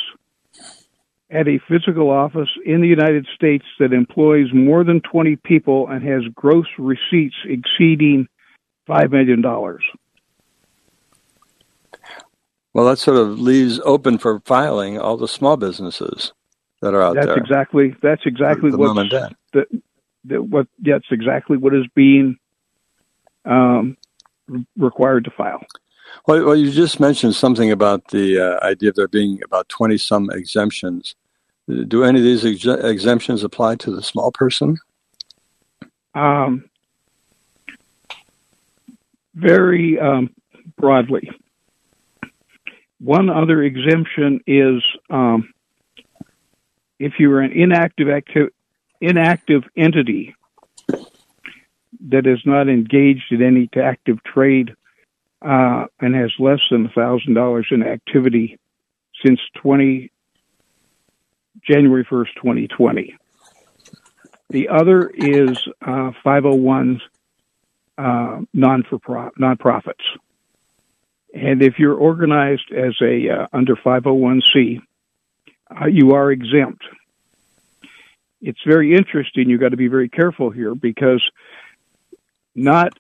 at 1.31 1.47
a 1.47 1.61
physical 1.69 2.11
office 2.11 2.49
in 2.65 2.81
the 2.81 2.89
United 2.89 3.27
States 3.35 3.65
that 3.79 3.93
employs 3.93 4.47
more 4.53 4.83
than 4.83 5.01
20 5.03 5.37
people 5.37 5.87
and 5.89 6.03
has 6.03 6.23
gross 6.35 6.67
receipts 6.79 7.37
exceeding 7.45 8.27
$5 8.89 9.11
million. 9.11 9.43
Well, 12.73 12.87
that 12.87 12.99
sort 12.99 13.19
of 13.19 13.39
leaves 13.39 13.81
open 13.85 14.19
for 14.19 14.41
filing 14.41 14.99
all 14.99 15.17
the 15.17 15.29
small 15.29 15.57
businesses 15.57 16.33
that 16.81 16.95
are 16.95 17.03
out 17.03 17.17
that's 17.17 17.27
there. 17.27 17.37
Exactly, 17.37 17.95
that's 18.03 18.23
exactly 18.25 18.71
what 18.71 18.95
the, 19.53 19.65
the, 20.25 20.43
what 20.43 20.67
that's 20.79 21.07
exactly 21.11 21.57
what 21.57 21.75
is 21.75 21.87
being 21.95 22.37
um, 23.45 23.97
required 24.77 25.25
to 25.25 25.31
file. 25.31 25.61
Well, 26.27 26.45
well, 26.45 26.57
you 26.57 26.71
just 26.71 27.01
mentioned 27.01 27.35
something 27.35 27.71
about 27.71 28.09
the 28.09 28.39
uh, 28.39 28.67
idea 28.67 28.91
of 28.91 28.97
there 28.97 29.09
being 29.09 29.41
about 29.45 29.69
20 29.69 29.97
some 29.99 30.31
exemptions. 30.31 31.15
Do 31.67 32.05
any 32.05 32.19
of 32.19 32.25
these 32.25 32.45
ex- 32.45 32.85
exemptions 32.85 33.45
apply 33.45 33.77
to 33.77 33.95
the 33.95 34.03
small 34.03 34.33
person? 34.33 34.79
Um, 36.15 36.69
very 39.35 39.99
um, 39.99 40.31
broadly. 40.77 41.31
One 43.01 43.31
other 43.31 43.63
exemption 43.63 44.41
is 44.47 44.83
um, 45.11 45.53
if 46.99 47.15
you 47.19 47.33
are 47.33 47.41
an 47.41 47.53
inactive 47.53 48.09
acti- 48.09 48.53
inactive 49.01 49.65
entity 49.77 50.35
that 52.09 52.27
is 52.27 52.41
not 52.45 52.69
engaged 52.69 53.31
in 53.31 53.43
any 53.43 53.69
active 53.81 54.23
trade 54.25 54.75
uh, 55.43 55.87
and 56.01 56.15
has 56.15 56.33
less 56.39 56.61
than 56.71 56.89
thousand 56.95 57.35
dollars 57.35 57.67
in 57.71 57.83
activity 57.83 58.59
since 59.25 59.41
20 59.63 60.11
January 61.63 62.05
1st, 62.05 62.35
2020. 62.37 63.17
The 64.51 64.69
other 64.69 65.09
is 65.09 65.59
uh, 65.83 66.13
501s, 66.25 67.01
uh, 67.99 68.41
non 68.55 68.85
for 68.85 68.99
nonprofits. 69.39 69.95
And 71.35 71.63
if 71.63 71.79
you're 71.79 71.95
organized 71.95 72.73
as 72.73 72.95
a 73.03 73.29
uh, 73.29 73.47
under 73.53 73.77
501c, 73.77 74.81
uh, 75.71 75.87
you 75.87 76.15
are 76.15 76.33
exempt. 76.33 76.83
It's 78.41 78.61
very 78.67 78.95
interesting. 78.95 79.51
You've 79.51 79.61
got 79.61 79.71
to 79.71 79.77
be 79.77 79.89
very 79.89 80.09
careful 80.09 80.51
here 80.51 80.75
because 80.75 81.23
not 82.55 82.99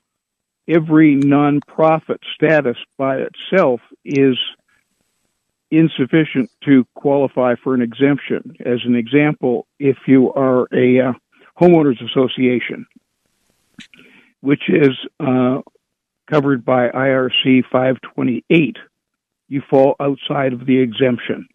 every 0.68 1.16
nonprofit 1.16 2.18
status 2.34 2.76
by 2.96 3.16
itself 3.16 3.80
is 4.04 4.36
insufficient 5.70 6.50
to 6.64 6.86
qualify 6.94 7.54
for 7.62 7.74
an 7.74 7.82
exemption. 7.82 8.54
As 8.64 8.80
an 8.84 8.94
example, 8.94 9.66
if 9.78 9.96
you 10.06 10.32
are 10.32 10.66
a 10.72 11.08
uh, 11.08 11.12
homeowners 11.60 12.02
association, 12.04 12.86
which 14.40 14.68
is 14.68 14.96
uh, 15.20 15.60
covered 16.26 16.64
by 16.64 16.88
IRC 16.88 17.64
528, 17.70 18.76
you 19.48 19.62
fall 19.68 19.96
outside 20.00 20.52
of 20.52 20.66
the 20.66 20.78
exemption. 20.78 21.48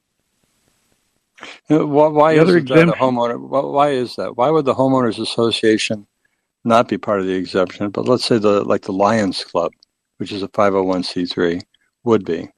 Why, 1.67 2.07
why 2.07 2.33
is 2.33 2.47
that 2.47 2.89
a 2.89 2.91
homeowner? 2.93 3.39
Why 3.39 3.89
is 3.89 4.15
that? 4.15 4.37
Why 4.37 4.49
would 4.49 4.65
the 4.65 4.75
homeowners 4.75 5.19
association 5.19 6.07
not 6.63 6.87
be 6.87 6.97
part 6.97 7.19
of 7.19 7.25
the 7.25 7.33
exemption, 7.33 7.89
but 7.89 8.07
let's 8.07 8.25
say 8.25 8.37
the 8.37 8.63
like 8.63 8.83
the 8.83 8.93
Lions 8.93 9.43
Club, 9.43 9.73
which 10.17 10.31
is 10.31 10.43
a 10.43 10.47
501c3, 10.47 11.61
would 12.03 12.25
be. 12.25 12.49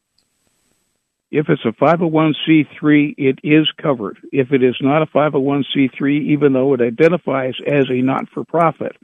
If 1.31 1.49
it's 1.49 1.65
a 1.65 1.71
501c3, 1.71 3.15
it 3.17 3.39
is 3.43 3.69
covered. 3.81 4.17
If 4.31 4.53
it 4.53 4.63
is 4.63 4.75
not 4.79 5.01
a 5.01 5.07
501c3, 5.07 6.21
even 6.21 6.53
though 6.53 6.73
it 6.73 6.81
identifies 6.81 7.55
as 7.65 7.89
a 7.89 8.01
not-for-profit, 8.01 8.95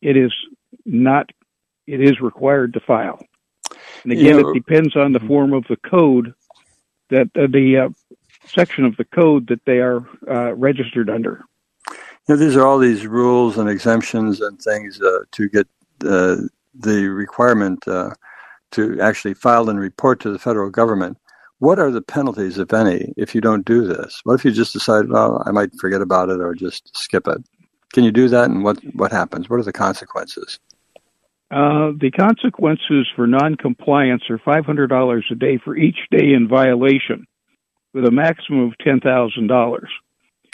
it 0.00 0.16
is 0.16 0.32
not. 0.86 1.30
It 1.86 2.00
is 2.00 2.20
required 2.20 2.74
to 2.74 2.80
file. 2.80 3.20
And 4.04 4.12
again, 4.12 4.38
it 4.38 4.54
depends 4.54 4.94
on 4.96 5.12
the 5.12 5.20
form 5.20 5.52
of 5.52 5.64
the 5.68 5.76
code 5.76 6.32
that 7.10 7.28
uh, 7.36 7.48
the 7.50 7.86
uh, 7.86 7.88
section 8.46 8.84
of 8.84 8.96
the 8.96 9.04
code 9.04 9.48
that 9.48 9.64
they 9.66 9.78
are 9.78 10.06
uh, 10.28 10.54
registered 10.54 11.10
under 11.10 11.44
know, 12.30 12.36
these 12.36 12.56
are 12.56 12.66
all 12.66 12.78
these 12.78 13.06
rules 13.06 13.58
and 13.58 13.68
exemptions 13.68 14.40
and 14.40 14.60
things 14.60 15.00
uh, 15.00 15.20
to 15.32 15.48
get 15.48 15.66
uh, 16.04 16.36
the 16.74 17.08
requirement 17.08 17.86
uh, 17.88 18.10
to 18.70 19.00
actually 19.00 19.34
file 19.34 19.68
and 19.68 19.78
report 19.78 20.20
to 20.20 20.30
the 20.30 20.38
federal 20.38 20.70
government. 20.70 21.18
What 21.58 21.78
are 21.78 21.90
the 21.90 22.00
penalties, 22.00 22.56
if 22.58 22.72
any, 22.72 23.12
if 23.16 23.34
you 23.34 23.40
don't 23.40 23.66
do 23.66 23.86
this? 23.86 24.20
What 24.24 24.34
if 24.34 24.44
you 24.44 24.50
just 24.50 24.72
decide, 24.72 25.08
well, 25.08 25.42
I 25.44 25.50
might 25.50 25.74
forget 25.74 26.00
about 26.00 26.30
it 26.30 26.40
or 26.40 26.54
just 26.54 26.96
skip 26.96 27.28
it? 27.28 27.44
Can 27.92 28.04
you 28.04 28.12
do 28.12 28.28
that, 28.28 28.48
and 28.48 28.62
what 28.62 28.78
what 28.94 29.10
happens? 29.10 29.50
What 29.50 29.58
are 29.58 29.64
the 29.64 29.72
consequences? 29.72 30.60
Uh, 31.50 31.90
the 31.98 32.12
consequences 32.12 33.08
for 33.16 33.26
noncompliance 33.26 34.22
are 34.30 34.38
five 34.38 34.64
hundred 34.64 34.86
dollars 34.86 35.26
a 35.32 35.34
day 35.34 35.58
for 35.58 35.76
each 35.76 35.98
day 36.12 36.32
in 36.32 36.46
violation, 36.46 37.26
with 37.92 38.06
a 38.06 38.12
maximum 38.12 38.68
of 38.68 38.78
ten 38.78 39.00
thousand 39.00 39.48
dollars. 39.48 39.90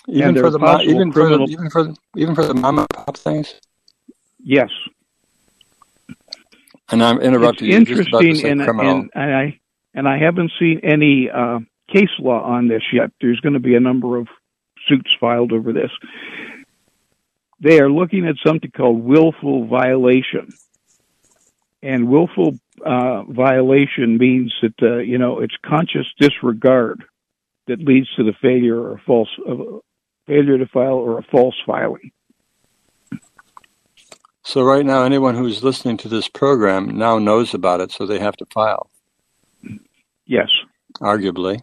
Even 0.09 0.37
for 0.37 0.51
the 0.51 0.59
mo- 0.59 0.81
even 0.81 1.13
for 1.13 1.29
the, 1.29 1.45
even 1.49 1.71
for 1.71 1.83
the, 1.85 1.97
even 2.17 2.35
for 2.35 2.45
the 2.47 2.55
mom 2.55 2.79
and 2.79 2.89
pop 2.91 3.17
things. 3.17 3.55
Yes. 4.39 4.71
And 6.91 7.03
I'm 7.03 7.19
interrupting 7.21 7.69
it's 7.69 7.91
you. 7.91 7.97
Interesting, 7.97 8.47
and, 8.47 8.63
and, 8.63 9.11
and, 9.13 9.35
I 9.35 9.61
and 9.95 10.09
I 10.09 10.19
haven't 10.19 10.53
seen 10.59 10.81
any 10.85 11.29
uh, 11.29 11.59
case 11.93 12.11
law 12.21 12.43
on 12.43 12.69
this 12.69 12.83
yet. 12.93 13.11
There's 13.21 13.41
going 13.41 13.55
to 13.55 13.61
be 13.61 13.75
a 13.75 13.81
number 13.81 14.17
of 14.17 14.29
suits 14.87 15.11
filed 15.19 15.53
over 15.53 15.73
this. 15.73 15.91
They 17.59 17.81
are 17.81 17.91
looking 17.91 18.27
at 18.29 18.37
something 18.47 18.71
called 18.71 19.03
willful 19.03 19.67
violation, 19.67 20.51
and 21.83 22.09
willful 22.09 22.59
uh, 22.85 23.25
violation 23.25 24.19
means 24.19 24.55
that 24.63 24.75
uh, 24.83 24.99
you 24.99 25.19
know 25.19 25.41
it's 25.41 25.57
conscious 25.65 26.07
disregard 26.21 27.03
that 27.67 27.81
leads 27.81 28.09
to 28.15 28.23
the 28.23 28.35
failure 28.41 28.79
or 28.79 29.01
false 29.05 29.31
of, 29.45 29.83
failure 30.27 30.59
to 30.59 30.67
file, 30.67 30.95
or 30.95 31.19
a 31.19 31.23
false 31.23 31.57
filing. 31.67 32.11
So 34.43 34.63
right 34.63 34.87
now, 34.87 35.03
anyone 35.03 35.35
who's 35.35 35.65
listening 35.65 35.97
to 35.99 36.09
this 36.09 36.29
program 36.29 36.97
now 36.97 37.19
knows 37.19 37.53
about 37.53 37.81
it, 37.81 37.91
so 37.91 38.07
they 38.07 38.21
have 38.21 38.37
to 38.37 38.47
file. 38.47 38.91
Yes. 40.25 40.49
Arguably. 41.01 41.63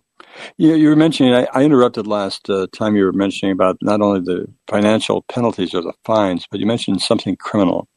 You, 0.58 0.76
you 0.76 0.90
were 0.90 0.96
mentioning, 0.96 1.34
I, 1.34 1.48
I 1.54 1.64
interrupted 1.64 2.08
last 2.08 2.50
uh, 2.50 2.68
time 2.74 2.96
you 2.96 3.06
were 3.06 3.14
mentioning 3.14 3.54
about 3.54 3.78
not 3.82 4.02
only 4.02 4.20
the 4.20 4.48
financial 4.68 5.22
penalties 5.24 5.74
or 5.74 5.82
the 5.82 5.94
fines, 6.04 6.46
but 6.50 6.60
you 6.60 6.66
mentioned 6.66 7.02
something 7.02 7.36
criminal. 7.38 7.88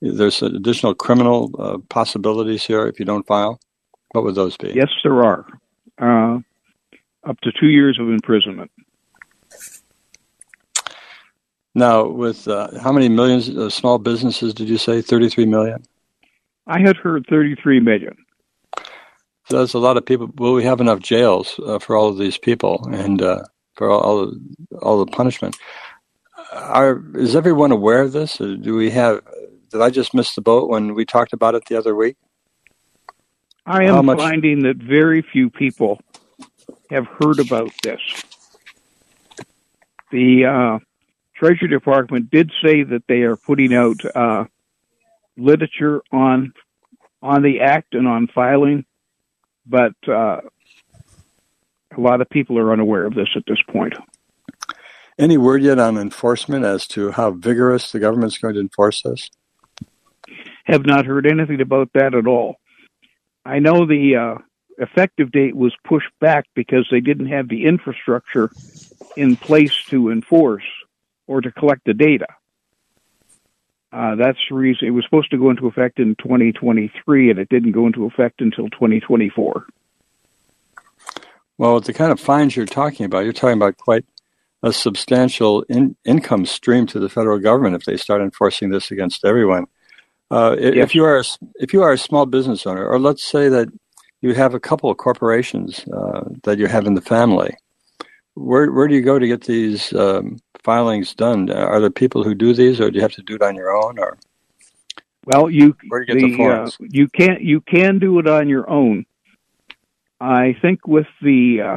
There's 0.00 0.42
additional 0.42 0.94
criminal 0.94 1.50
uh, 1.58 1.78
possibilities 1.88 2.64
here 2.64 2.86
if 2.86 2.98
you 2.98 3.04
don't 3.04 3.26
file. 3.26 3.60
What 4.12 4.24
would 4.24 4.34
those 4.34 4.56
be? 4.56 4.72
Yes, 4.74 4.90
there 5.04 5.22
are. 5.22 5.46
Uh, 6.00 6.38
up 7.28 7.38
to 7.40 7.52
two 7.52 7.68
years 7.68 7.98
of 8.00 8.08
imprisonment. 8.08 8.70
Now, 11.74 12.06
with 12.06 12.46
uh, 12.48 12.78
how 12.80 12.92
many 12.92 13.08
millions 13.08 13.48
of 13.48 13.72
small 13.72 13.98
businesses 13.98 14.52
did 14.52 14.68
you 14.68 14.78
say? 14.78 15.00
33 15.00 15.46
million? 15.46 15.82
I 16.66 16.80
had 16.80 16.96
heard 16.96 17.26
33 17.28 17.80
million. 17.80 18.16
So 19.48 19.58
that's 19.58 19.74
a 19.74 19.78
lot 19.78 19.96
of 19.96 20.04
people. 20.04 20.30
Will 20.36 20.54
we 20.54 20.64
have 20.64 20.80
enough 20.80 21.00
jails 21.00 21.58
uh, 21.66 21.78
for 21.78 21.96
all 21.96 22.08
of 22.08 22.18
these 22.18 22.38
people 22.38 22.86
and 22.92 23.20
uh, 23.20 23.42
for 23.74 23.90
all, 23.90 24.00
all, 24.00 24.26
the, 24.26 24.78
all 24.78 25.04
the 25.04 25.10
punishment? 25.10 25.56
Are, 26.52 27.02
is 27.14 27.34
everyone 27.34 27.72
aware 27.72 28.02
of 28.02 28.12
this? 28.12 28.40
Or 28.40 28.56
do 28.56 28.74
we 28.74 28.90
have? 28.90 29.20
Did 29.70 29.80
I 29.80 29.90
just 29.90 30.14
miss 30.14 30.34
the 30.34 30.42
boat 30.42 30.68
when 30.68 30.94
we 30.94 31.04
talked 31.04 31.32
about 31.32 31.54
it 31.54 31.64
the 31.66 31.76
other 31.76 31.96
week? 31.96 32.16
I 33.64 33.84
am 33.84 34.06
finding 34.06 34.62
that 34.64 34.76
very 34.76 35.22
few 35.22 35.48
people 35.48 36.00
have 36.90 37.06
heard 37.06 37.38
about 37.38 37.70
this. 37.82 38.00
The 40.10 40.44
uh, 40.44 40.78
Treasury 41.42 41.66
Department 41.66 42.30
did 42.30 42.52
say 42.64 42.84
that 42.84 43.02
they 43.08 43.22
are 43.22 43.34
putting 43.34 43.74
out 43.74 43.96
uh, 44.14 44.44
literature 45.36 46.00
on 46.12 46.52
on 47.20 47.42
the 47.42 47.62
act 47.62 47.94
and 47.94 48.06
on 48.06 48.28
filing, 48.28 48.84
but 49.66 49.94
uh, 50.06 50.40
a 51.96 52.00
lot 52.00 52.20
of 52.20 52.30
people 52.30 52.60
are 52.60 52.72
unaware 52.72 53.06
of 53.06 53.14
this 53.14 53.26
at 53.34 53.42
this 53.48 53.58
point. 53.68 53.94
Any 55.18 55.36
word 55.36 55.64
yet 55.64 55.80
on 55.80 55.98
enforcement 55.98 56.64
as 56.64 56.86
to 56.88 57.10
how 57.10 57.32
vigorous 57.32 57.90
the 57.90 57.98
government 57.98 58.34
is 58.34 58.38
going 58.38 58.54
to 58.54 58.60
enforce 58.60 59.02
this? 59.02 59.28
Have 60.64 60.86
not 60.86 61.06
heard 61.06 61.26
anything 61.26 61.60
about 61.60 61.90
that 61.94 62.14
at 62.14 62.28
all. 62.28 62.54
I 63.44 63.58
know 63.58 63.84
the 63.84 64.14
uh, 64.14 64.42
effective 64.78 65.32
date 65.32 65.56
was 65.56 65.74
pushed 65.82 66.12
back 66.20 66.44
because 66.54 66.86
they 66.88 67.00
didn't 67.00 67.26
have 67.26 67.48
the 67.48 67.64
infrastructure 67.64 68.48
in 69.16 69.34
place 69.34 69.74
to 69.86 70.10
enforce 70.10 70.62
or 71.26 71.40
to 71.40 71.50
collect 71.52 71.82
the 71.84 71.94
data. 71.94 72.26
Uh, 73.92 74.14
that's 74.14 74.38
the 74.48 74.54
reason 74.54 74.88
it 74.88 74.92
was 74.92 75.04
supposed 75.04 75.30
to 75.30 75.38
go 75.38 75.50
into 75.50 75.66
effect 75.66 75.98
in 75.98 76.14
2023 76.16 77.30
and 77.30 77.38
it 77.38 77.48
didn't 77.50 77.72
go 77.72 77.86
into 77.86 78.06
effect 78.06 78.40
until 78.40 78.68
2024. 78.70 79.66
Well, 81.58 81.80
the 81.80 81.92
kind 81.92 82.10
of 82.10 82.18
fines 82.18 82.56
you're 82.56 82.64
talking 82.64 83.04
about, 83.04 83.24
you're 83.24 83.34
talking 83.34 83.58
about 83.58 83.76
quite 83.76 84.06
a 84.62 84.72
substantial 84.72 85.62
in, 85.68 85.94
income 86.04 86.46
stream 86.46 86.86
to 86.86 86.98
the 86.98 87.08
federal 87.08 87.38
government 87.38 87.74
if 87.74 87.84
they 87.84 87.96
start 87.96 88.22
enforcing 88.22 88.70
this 88.70 88.90
against 88.90 89.24
everyone. 89.24 89.66
Uh, 90.30 90.56
yes. 90.58 90.74
If 90.76 90.94
you 90.94 91.04
are 91.04 91.18
a, 91.18 91.24
if 91.56 91.74
you 91.74 91.82
are 91.82 91.92
a 91.92 91.98
small 91.98 92.24
business 92.24 92.66
owner, 92.66 92.86
or 92.86 92.98
let's 92.98 93.22
say 93.22 93.50
that 93.50 93.68
you 94.22 94.32
have 94.32 94.54
a 94.54 94.60
couple 94.60 94.90
of 94.90 94.96
corporations 94.96 95.84
uh, 95.88 96.22
that 96.44 96.58
you 96.58 96.66
have 96.66 96.86
in 96.86 96.94
the 96.94 97.02
family, 97.02 97.54
where 98.34 98.70
where 98.72 98.88
do 98.88 98.94
you 98.94 99.02
go 99.02 99.18
to 99.18 99.26
get 99.26 99.44
these 99.44 99.92
um, 99.94 100.38
filings 100.62 101.14
done? 101.14 101.50
Are 101.50 101.80
there 101.80 101.90
people 101.90 102.24
who 102.24 102.34
do 102.34 102.54
these, 102.54 102.80
or 102.80 102.90
do 102.90 102.96
you 102.96 103.02
have 103.02 103.12
to 103.12 103.22
do 103.22 103.34
it 103.34 103.42
on 103.42 103.54
your 103.54 103.70
own? 103.76 103.98
Or 103.98 104.18
well, 105.26 105.50
you 105.50 105.76
where 105.88 106.04
do 106.04 106.12
you 106.12 106.20
get 106.20 106.26
the, 106.26 106.30
the 106.30 106.36
forms? 106.36 106.76
Uh, 106.80 106.86
you 106.90 107.08
can 107.08 107.38
you 107.40 107.60
can 107.60 107.98
do 107.98 108.18
it 108.18 108.26
on 108.26 108.48
your 108.48 108.68
own. 108.68 109.06
I 110.20 110.56
think 110.62 110.86
with 110.86 111.08
the 111.20 111.60
uh, 111.60 111.76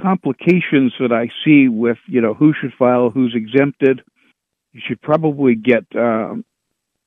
complications 0.00 0.92
that 1.00 1.12
I 1.12 1.30
see 1.44 1.68
with 1.68 1.98
you 2.06 2.20
know 2.20 2.34
who 2.34 2.52
should 2.52 2.74
file, 2.74 3.10
who's 3.10 3.34
exempted, 3.34 4.02
you 4.72 4.80
should 4.86 5.00
probably 5.00 5.54
get 5.54 5.84
um, 5.94 6.44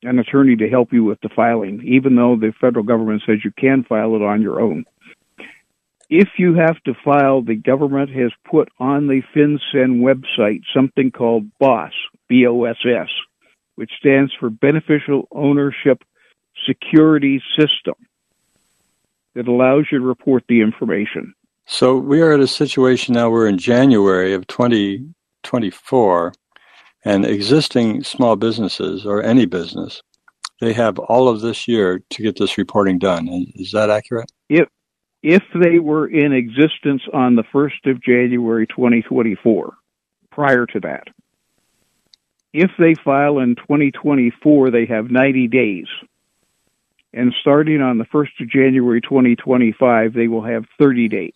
an 0.04 0.20
attorney 0.20 0.56
to 0.56 0.70
help 0.70 0.92
you 0.92 1.04
with 1.04 1.22
the 1.22 1.30
filing, 1.30 1.84
even 1.86 2.16
though 2.16 2.36
the 2.36 2.54
federal 2.60 2.84
government 2.84 3.22
says 3.26 3.40
you 3.44 3.52
can 3.52 3.84
file 3.84 4.16
it 4.16 4.22
on 4.22 4.42
your 4.42 4.60
own. 4.60 4.86
If 6.12 6.28
you 6.38 6.56
have 6.56 6.76
to 6.84 6.94
file, 7.06 7.42
the 7.42 7.56
government 7.56 8.10
has 8.10 8.34
put 8.44 8.68
on 8.80 9.08
the 9.08 9.22
FinCEN 9.34 10.02
website 10.02 10.60
something 10.74 11.10
called 11.10 11.50
BOSS, 11.58 11.94
B-O-S-S, 12.28 13.08
which 13.76 13.92
stands 13.98 14.34
for 14.38 14.50
Beneficial 14.50 15.30
Ownership 15.32 16.04
Security 16.68 17.42
System 17.58 17.96
that 19.36 19.48
allows 19.48 19.86
you 19.90 20.00
to 20.00 20.06
report 20.06 20.44
the 20.50 20.60
information. 20.60 21.34
So 21.66 21.96
we 21.96 22.22
are 22.22 22.34
at 22.34 22.42
a 22.42 22.48
situation 22.48 23.14
now, 23.14 23.30
we're 23.30 23.48
in 23.48 23.58
January 23.58 24.34
of 24.34 24.46
2024, 24.48 26.34
and 27.06 27.26
existing 27.26 28.04
small 28.04 28.36
businesses 28.36 29.06
or 29.06 29.24
any 29.24 29.46
business, 29.46 30.02
they 30.60 30.74
have 30.74 31.00
all 31.00 31.30
of 31.30 31.40
this 31.40 31.70
year 31.70 32.02
to 32.10 32.22
get 32.22 32.38
this 32.38 32.58
reporting 32.58 33.00
done. 33.00 33.30
Is 33.56 33.72
that 33.72 33.90
accurate? 33.90 34.30
If 34.50 34.68
if 35.24 35.44
they 35.54 35.80
were 35.80 36.08
in 36.08 36.34
existence 36.34 37.04
on 37.14 37.36
the 37.36 37.44
1st 37.54 37.92
of 37.92 38.02
January 38.02 38.68
2024, 38.68 39.74
prior 40.32 40.66
to 40.66 40.80
that. 40.80 41.08
If 42.54 42.72
they 42.78 42.96
file 42.96 43.40
in 43.40 43.56
2024, 43.56 44.72
they 44.72 44.86
have 44.88 45.10
90 45.10 45.48
days. 45.48 45.88
And 47.14 47.34
starting 47.40 47.82
on 47.82 47.98
the 47.98 48.06
1st 48.06 48.42
of 48.42 48.50
January 48.50 49.02
2025, 49.02 50.14
they 50.14 50.28
will 50.28 50.44
have 50.44 50.66
30 50.80 51.08
days 51.08 51.34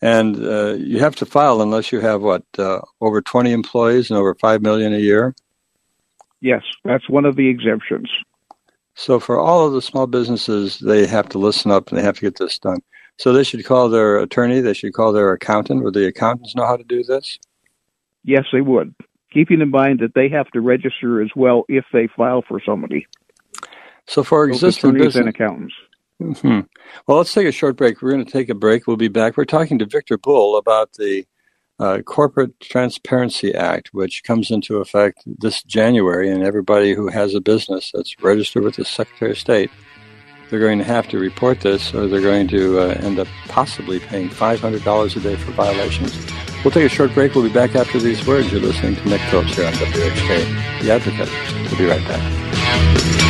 and 0.00 0.36
uh, 0.44 0.74
you 0.74 1.00
have 1.00 1.16
to 1.16 1.26
file 1.26 1.60
unless 1.60 1.90
you 1.90 2.00
have 2.00 2.22
what 2.22 2.44
uh, 2.58 2.80
over 3.00 3.20
20 3.20 3.52
employees 3.52 4.10
and 4.10 4.18
over 4.18 4.34
5 4.34 4.62
million 4.62 4.92
a 4.92 4.98
year 4.98 5.34
yes 6.40 6.62
that's 6.84 7.08
one 7.08 7.24
of 7.24 7.36
the 7.36 7.48
exemptions 7.48 8.10
so 8.98 9.20
for 9.20 9.38
all 9.38 9.64
of 9.64 9.72
the 9.72 9.80
small 9.80 10.08
businesses 10.08 10.78
they 10.80 11.06
have 11.06 11.28
to 11.28 11.38
listen 11.38 11.70
up 11.70 11.88
and 11.88 11.98
they 11.98 12.02
have 12.02 12.16
to 12.16 12.22
get 12.22 12.36
this 12.36 12.58
done 12.58 12.80
so 13.16 13.32
they 13.32 13.44
should 13.44 13.64
call 13.64 13.88
their 13.88 14.18
attorney 14.18 14.60
they 14.60 14.74
should 14.74 14.92
call 14.92 15.12
their 15.12 15.32
accountant 15.32 15.84
would 15.84 15.94
the 15.94 16.06
accountants 16.06 16.54
know 16.54 16.66
how 16.66 16.76
to 16.76 16.84
do 16.84 17.02
this 17.04 17.38
yes 18.24 18.44
they 18.52 18.60
would 18.60 18.94
keeping 19.32 19.60
in 19.60 19.70
mind 19.70 20.00
that 20.00 20.14
they 20.14 20.28
have 20.28 20.50
to 20.50 20.60
register 20.60 21.22
as 21.22 21.30
well 21.36 21.64
if 21.68 21.84
they 21.92 22.08
file 22.16 22.42
for 22.46 22.60
somebody 22.66 23.06
so 24.06 24.24
for 24.24 24.48
existing 24.48 24.92
business 24.92 25.16
and 25.16 25.28
accountants 25.28 25.74
Mm-hmm. 26.20 26.62
Well, 27.06 27.18
let's 27.18 27.32
take 27.32 27.46
a 27.46 27.52
short 27.52 27.76
break. 27.76 28.02
We're 28.02 28.10
going 28.10 28.24
to 28.24 28.30
take 28.32 28.48
a 28.48 28.54
break. 28.54 28.88
We'll 28.88 28.96
be 28.96 29.06
back. 29.06 29.36
We're 29.36 29.44
talking 29.44 29.78
to 29.78 29.86
Victor 29.86 30.18
Bull 30.18 30.56
about 30.56 30.94
the 30.94 31.24
Corporate 32.04 32.58
Transparency 32.60 33.54
Act, 33.54 33.90
which 33.92 34.24
comes 34.24 34.50
into 34.50 34.78
effect 34.78 35.22
this 35.26 35.62
January, 35.62 36.30
and 36.30 36.42
everybody 36.42 36.94
who 36.94 37.08
has 37.08 37.34
a 37.34 37.40
business 37.40 37.90
that's 37.94 38.20
registered 38.22 38.64
with 38.64 38.76
the 38.76 38.84
Secretary 38.84 39.30
of 39.30 39.38
State, 39.38 39.70
they're 40.50 40.60
going 40.60 40.78
to 40.78 40.84
have 40.84 41.08
to 41.08 41.18
report 41.18 41.60
this, 41.60 41.94
or 41.94 42.06
they're 42.08 42.20
going 42.20 42.48
to 42.48 42.80
uh, 42.80 42.98
end 43.00 43.18
up 43.18 43.28
possibly 43.48 44.00
paying 44.00 44.28
$500 44.28 45.16
a 45.16 45.20
day 45.20 45.36
for 45.36 45.52
violations. 45.52 46.16
We'll 46.64 46.72
take 46.72 46.86
a 46.86 46.88
short 46.88 47.14
break. 47.14 47.34
We'll 47.34 47.44
be 47.44 47.52
back 47.52 47.76
after 47.76 47.98
these 47.98 48.26
words. 48.26 48.50
You're 48.50 48.60
listening 48.60 48.96
to 48.96 49.08
Nick 49.08 49.20
Phillips 49.22 49.54
here 49.54 49.66
on 49.66 49.72
WHK, 49.74 50.82
The 50.82 50.90
Advocate. 50.90 51.30
We'll 51.70 51.78
be 51.78 51.86
right 51.86 52.06
back. 52.08 53.27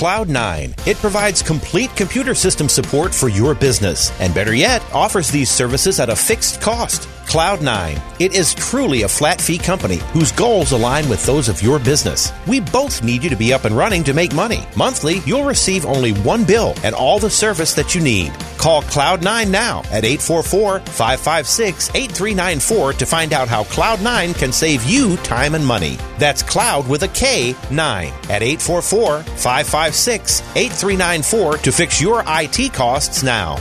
Kloud9. 0.00 0.86
It 0.86 0.96
provides 0.96 1.42
complete 1.42 1.94
computer 1.94 2.34
system 2.34 2.70
support 2.70 3.14
for 3.14 3.28
your 3.28 3.54
business, 3.54 4.18
and 4.18 4.34
better 4.34 4.54
yet, 4.54 4.82
offers 4.94 5.30
these 5.30 5.50
services 5.50 6.00
at 6.00 6.08
a 6.08 6.16
fixed 6.16 6.62
cost. 6.62 7.06
Kloud9. 7.30 8.20
It 8.20 8.34
is 8.34 8.54
truly 8.54 9.02
a 9.02 9.08
flat 9.08 9.40
fee 9.40 9.56
company 9.56 9.98
whose 10.12 10.32
goals 10.32 10.72
align 10.72 11.08
with 11.08 11.24
those 11.24 11.48
of 11.48 11.62
your 11.62 11.78
business. 11.78 12.32
We 12.48 12.58
both 12.58 13.04
need 13.04 13.22
you 13.22 13.30
to 13.30 13.36
be 13.36 13.52
up 13.52 13.64
and 13.64 13.76
running 13.76 14.02
to 14.02 14.12
make 14.12 14.34
money. 14.34 14.66
Monthly, 14.76 15.20
you'll 15.20 15.44
receive 15.44 15.86
only 15.86 16.10
one 16.10 16.42
bill 16.44 16.74
and 16.82 16.92
all 16.92 17.20
the 17.20 17.30
service 17.30 17.72
that 17.74 17.94
you 17.94 18.00
need. 18.00 18.32
Call 18.58 18.82
Kloud9 18.82 19.48
now 19.48 19.78
at 19.92 20.04
844 20.04 20.80
556 20.80 21.90
8394 21.94 22.92
to 22.94 23.06
find 23.06 23.32
out 23.32 23.46
how 23.46 23.62
Kloud9 23.62 24.36
can 24.36 24.50
save 24.50 24.82
you 24.82 25.16
time 25.18 25.54
and 25.54 25.64
money. 25.64 25.98
That's 26.18 26.42
Cloud 26.42 26.88
with 26.88 27.04
a 27.04 27.08
K 27.08 27.54
9 27.70 28.08
at 28.28 28.42
844 28.42 29.22
556 29.22 30.40
8394 30.56 31.58
to 31.58 31.70
fix 31.70 32.00
your 32.00 32.24
IT 32.26 32.72
costs 32.72 33.22
now. 33.22 33.56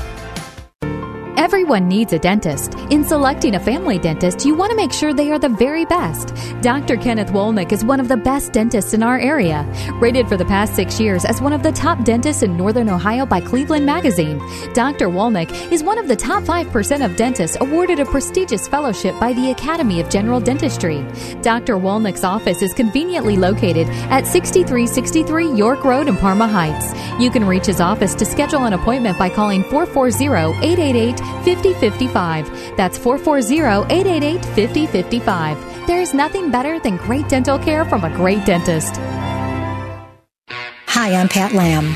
Everyone 1.40 1.88
needs 1.88 2.12
a 2.12 2.20
dentist. 2.20 2.74
In 2.90 3.06
selecting 3.06 3.56
a 3.56 3.62
family 3.62 3.98
dentist, 3.98 4.46
you 4.46 4.56
want 4.56 4.72
to 4.72 4.76
make 4.76 4.92
sure 4.92 5.14
they 5.14 5.32
are 5.32 5.40
the 5.40 5.48
very 5.48 5.86
best. 5.86 6.36
Dr. 6.62 6.98
Kenneth 6.98 7.30
Wolnick 7.30 7.72
is 7.72 7.86
one 7.86 8.02
of 8.02 8.10
the 8.10 8.18
best 8.18 8.52
dentists 8.52 8.94
in 8.94 9.02
our 9.02 9.18
area. 9.18 9.66
Rated 10.02 10.28
for 10.28 10.36
the 10.36 10.44
past 10.44 10.76
six 10.76 11.00
years 11.00 11.24
as 11.24 11.42
one 11.42 11.54
of 11.54 11.64
the 11.64 11.72
top 11.72 12.04
dentists 12.04 12.44
in 12.44 12.58
Northern 12.58 12.90
Ohio 12.90 13.26
by 13.26 13.40
Cleveland 13.40 13.86
Magazine, 13.86 14.38
Dr. 14.74 15.08
Wolnick 15.08 15.50
is 15.72 15.82
one 15.82 15.98
of 15.98 16.10
the 16.10 16.16
top 16.18 16.44
5% 16.44 17.06
of 17.06 17.16
dentists 17.16 17.56
awarded 17.62 18.02
a 18.02 18.06
prestigious 18.06 18.68
fellowship 18.68 19.18
by 19.18 19.32
the 19.32 19.50
Academy 19.52 20.02
of 20.02 20.10
General 20.10 20.42
Dentistry. 20.42 21.06
Dr. 21.42 21.76
Wolnick's 21.76 22.26
office 22.26 22.62
is 22.62 22.74
conveniently 22.74 23.38
located 23.38 23.88
at 24.12 24.28
6363 24.28 25.54
York 25.54 25.86
Road 25.86 26.10
in 26.10 26.18
Parma 26.18 26.50
Heights. 26.50 26.94
You 27.18 27.32
can 27.32 27.48
reach 27.48 27.68
his 27.68 27.80
office 27.80 28.14
to 28.16 28.26
schedule 28.26 28.66
an 28.66 28.74
appointment 28.74 29.18
by 29.18 29.30
calling 29.30 29.64
440 29.64 30.26
888 30.66 31.29
5055. 31.44 32.78
That's 32.78 32.98
440 32.98 33.60
888 33.94 34.46
5055. 34.46 35.88
There's 35.88 36.14
nothing 36.14 36.52
better 36.52 36.80
than 36.80 36.98
great 36.98 37.28
dental 37.28 37.58
care 37.58 37.86
from 37.86 38.04
a 38.04 38.10
great 38.10 38.46
dentist. 38.46 39.00
Hi, 41.00 41.14
I'm 41.14 41.30
Pat 41.30 41.54
Lamb. 41.54 41.96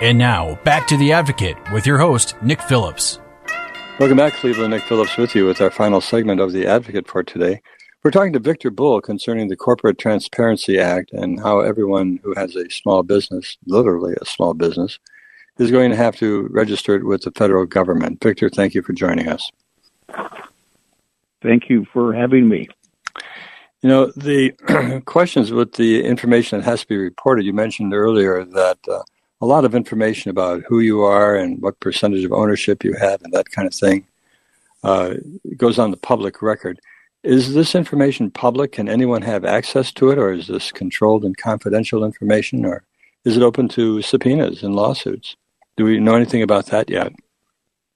And 0.00 0.16
now, 0.16 0.54
back 0.64 0.86
to 0.86 0.96
The 0.96 1.12
Advocate 1.12 1.58
with 1.72 1.86
your 1.86 1.98
host, 1.98 2.34
Nick 2.40 2.62
Phillips. 2.62 3.20
Welcome 3.98 4.16
back, 4.16 4.32
Cleveland. 4.32 4.70
Nick 4.70 4.84
Phillips 4.84 5.18
with 5.18 5.34
you 5.34 5.44
with 5.44 5.60
our 5.60 5.70
final 5.70 6.00
segment 6.00 6.40
of 6.40 6.52
The 6.52 6.66
Advocate 6.66 7.06
for 7.06 7.22
today. 7.22 7.60
We're 8.02 8.10
talking 8.10 8.32
to 8.32 8.38
Victor 8.38 8.70
Bull 8.70 9.02
concerning 9.02 9.48
the 9.48 9.58
Corporate 9.58 9.98
Transparency 9.98 10.78
Act 10.78 11.12
and 11.12 11.38
how 11.38 11.60
everyone 11.60 12.18
who 12.22 12.32
has 12.34 12.56
a 12.56 12.70
small 12.70 13.02
business, 13.02 13.58
literally 13.66 14.14
a 14.22 14.24
small 14.24 14.54
business, 14.54 14.98
is 15.58 15.70
going 15.70 15.90
to 15.90 15.98
have 15.98 16.16
to 16.16 16.48
register 16.50 16.96
it 16.96 17.04
with 17.04 17.20
the 17.20 17.30
federal 17.32 17.66
government. 17.66 18.22
Victor, 18.22 18.48
thank 18.48 18.72
you 18.72 18.80
for 18.80 18.94
joining 18.94 19.28
us. 19.28 19.52
Thank 21.42 21.68
you 21.68 21.84
for 21.92 22.14
having 22.14 22.48
me. 22.48 22.70
You 23.82 23.90
know, 23.90 24.12
the 24.16 24.52
questions 25.04 25.52
with 25.52 25.74
the 25.74 26.02
information 26.02 26.58
that 26.58 26.64
has 26.64 26.80
to 26.80 26.86
be 26.86 26.96
reported, 26.96 27.44
you 27.44 27.52
mentioned 27.52 27.92
earlier 27.92 28.46
that 28.46 28.78
uh, 28.88 29.02
a 29.40 29.46
lot 29.46 29.64
of 29.64 29.74
information 29.74 30.30
about 30.30 30.62
who 30.68 30.80
you 30.80 31.02
are 31.02 31.36
and 31.36 31.60
what 31.62 31.80
percentage 31.80 32.24
of 32.24 32.32
ownership 32.32 32.84
you 32.84 32.94
have 32.94 33.22
and 33.22 33.32
that 33.32 33.50
kind 33.50 33.66
of 33.66 33.74
thing 33.74 34.06
uh, 34.84 35.14
goes 35.56 35.78
on 35.78 35.90
the 35.90 35.96
public 35.96 36.42
record. 36.42 36.80
Is 37.22 37.54
this 37.54 37.74
information 37.74 38.30
public? 38.30 38.72
Can 38.72 38.88
anyone 38.88 39.22
have 39.22 39.44
access 39.44 39.92
to 39.92 40.10
it, 40.10 40.18
or 40.18 40.32
is 40.32 40.46
this 40.46 40.72
controlled 40.72 41.24
and 41.24 41.36
confidential 41.36 42.02
information, 42.02 42.64
or 42.64 42.82
is 43.24 43.36
it 43.36 43.42
open 43.42 43.68
to 43.70 44.00
subpoenas 44.00 44.62
and 44.62 44.74
lawsuits? 44.74 45.36
Do 45.76 45.84
we 45.84 46.00
know 46.00 46.14
anything 46.14 46.42
about 46.42 46.66
that 46.66 46.88
yet? 46.88 47.12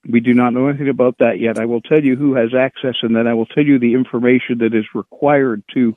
We 0.06 0.20
do 0.20 0.34
not 0.34 0.52
know 0.52 0.68
anything 0.68 0.90
about 0.90 1.16
that 1.18 1.40
yet. 1.40 1.58
I 1.58 1.64
will 1.64 1.80
tell 1.80 2.04
you 2.04 2.16
who 2.16 2.34
has 2.34 2.52
access, 2.54 2.96
and 3.00 3.16
then 3.16 3.26
I 3.26 3.32
will 3.32 3.46
tell 3.46 3.64
you 3.64 3.78
the 3.78 3.94
information 3.94 4.58
that 4.58 4.74
is 4.74 4.84
required 4.94 5.62
to 5.72 5.96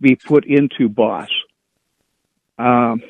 be 0.00 0.16
put 0.16 0.46
into 0.46 0.88
BOSS. 0.88 1.30
Um, 2.58 3.02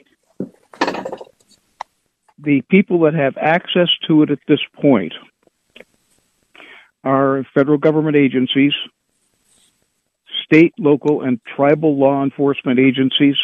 the 2.38 2.62
people 2.62 3.00
that 3.00 3.14
have 3.14 3.36
access 3.36 3.88
to 4.06 4.22
it 4.22 4.30
at 4.30 4.38
this 4.46 4.60
point 4.80 5.12
are 7.02 7.44
federal 7.54 7.78
government 7.78 8.16
agencies, 8.16 8.72
state, 10.44 10.74
local, 10.78 11.22
and 11.22 11.40
tribal 11.56 11.98
law 11.98 12.22
enforcement 12.22 12.78
agencies, 12.78 13.36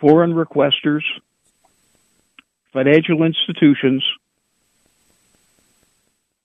foreign 0.00 0.32
requesters, 0.32 1.02
financial 2.72 3.22
institutions, 3.22 4.04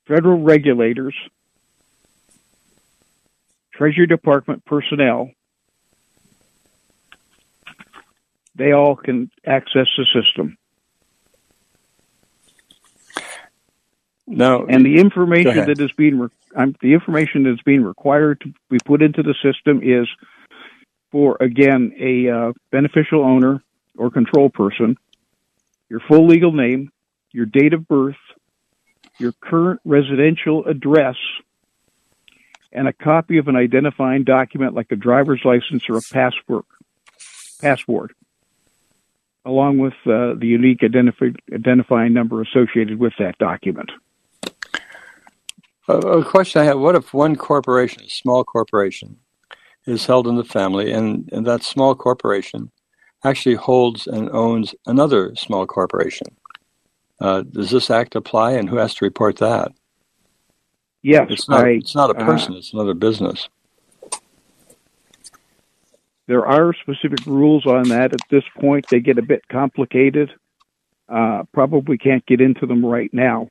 federal 0.07 0.41
regulators, 0.41 1.15
Treasury 3.73 4.07
Department 4.07 4.65
personnel, 4.65 5.31
they 8.55 8.71
all 8.71 8.95
can 8.95 9.29
access 9.45 9.87
the 9.97 10.05
system. 10.13 10.57
No, 14.27 14.65
and 14.67 14.83
the 14.83 14.97
information 14.97 15.67
that 15.67 15.79
is 15.79 15.91
being 15.91 16.17
re- 16.17 16.73
the 16.81 16.93
information 16.93 17.43
that's 17.43 17.61
being 17.61 17.83
required 17.83 18.41
to 18.41 18.53
be 18.69 18.79
put 18.83 19.03
into 19.03 19.21
the 19.21 19.35
system 19.43 19.81
is 19.83 20.07
for 21.11 21.37
again 21.39 21.93
a 21.99 22.29
uh, 22.29 22.53
beneficial 22.71 23.23
owner 23.23 23.61
or 23.97 24.09
control 24.09 24.49
person, 24.49 24.97
your 25.89 25.99
full 25.99 26.25
legal 26.27 26.51
name, 26.51 26.91
your 27.31 27.45
date 27.45 27.73
of 27.73 27.87
birth, 27.87 28.15
your 29.19 29.31
current 29.31 29.79
residential 29.85 30.65
address, 30.65 31.17
and 32.71 32.87
a 32.87 32.93
copy 32.93 33.37
of 33.37 33.47
an 33.47 33.55
identifying 33.55 34.23
document 34.23 34.73
like 34.73 34.91
a 34.91 34.95
driver's 34.95 35.41
license 35.45 35.83
or 35.87 35.97
a 35.97 36.01
passport. 36.11 36.65
Passport 37.61 38.11
along 39.45 39.77
with 39.77 39.93
uh, 40.05 40.33
the 40.39 40.47
unique 40.47 40.79
identifi- 40.79 41.37
identifying 41.53 42.13
number 42.13 42.41
associated 42.41 42.99
with 42.99 43.13
that 43.19 43.37
document. 43.37 43.91
a 45.87 46.23
question 46.23 46.61
I 46.61 46.65
have 46.65 46.79
what 46.79 46.95
if 46.95 47.13
one 47.13 47.35
corporation, 47.35 48.03
a 48.03 48.09
small 48.09 48.43
corporation, 48.43 49.17
is 49.85 50.05
held 50.05 50.27
in 50.27 50.35
the 50.35 50.43
family, 50.43 50.91
and, 50.91 51.29
and 51.31 51.45
that 51.45 51.63
small 51.63 51.93
corporation 51.95 52.71
actually 53.23 53.55
holds 53.55 54.07
and 54.07 54.29
owns 54.31 54.73
another 54.87 55.35
small 55.35 55.67
corporation? 55.67 56.27
Uh, 57.21 57.43
does 57.43 57.69
this 57.69 57.89
act 57.89 58.15
apply, 58.15 58.53
and 58.53 58.67
who 58.67 58.77
has 58.77 58.95
to 58.95 59.05
report 59.05 59.37
that? 59.37 59.71
Yes, 61.03 61.27
it's 61.29 61.47
not, 61.47 61.65
I, 61.65 61.69
it's 61.69 61.95
not 61.95 62.09
a 62.09 62.15
person; 62.15 62.55
uh, 62.55 62.57
it's 62.57 62.73
another 62.73 62.95
business. 62.95 63.47
There 66.27 66.45
are 66.45 66.73
specific 66.73 67.25
rules 67.25 67.65
on 67.65 67.89
that. 67.89 68.13
At 68.13 68.29
this 68.29 68.43
point, 68.59 68.85
they 68.89 68.99
get 68.99 69.17
a 69.17 69.21
bit 69.23 69.47
complicated. 69.51 70.31
Uh, 71.07 71.43
probably 71.53 71.97
can't 71.97 72.25
get 72.25 72.41
into 72.41 72.65
them 72.65 72.83
right 72.83 73.13
now. 73.13 73.49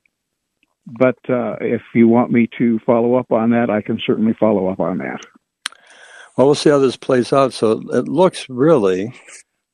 But 0.86 1.16
uh, 1.28 1.56
if 1.60 1.82
you 1.94 2.08
want 2.08 2.32
me 2.32 2.48
to 2.58 2.78
follow 2.80 3.14
up 3.14 3.30
on 3.30 3.50
that, 3.50 3.70
I 3.70 3.80
can 3.80 4.00
certainly 4.04 4.34
follow 4.34 4.68
up 4.68 4.80
on 4.80 4.98
that. 4.98 5.20
Well, 6.36 6.48
we'll 6.48 6.56
see 6.56 6.70
how 6.70 6.80
this 6.80 6.96
plays 6.96 7.32
out. 7.32 7.52
So 7.52 7.82
it 7.92 8.08
looks 8.08 8.48
really 8.48 9.14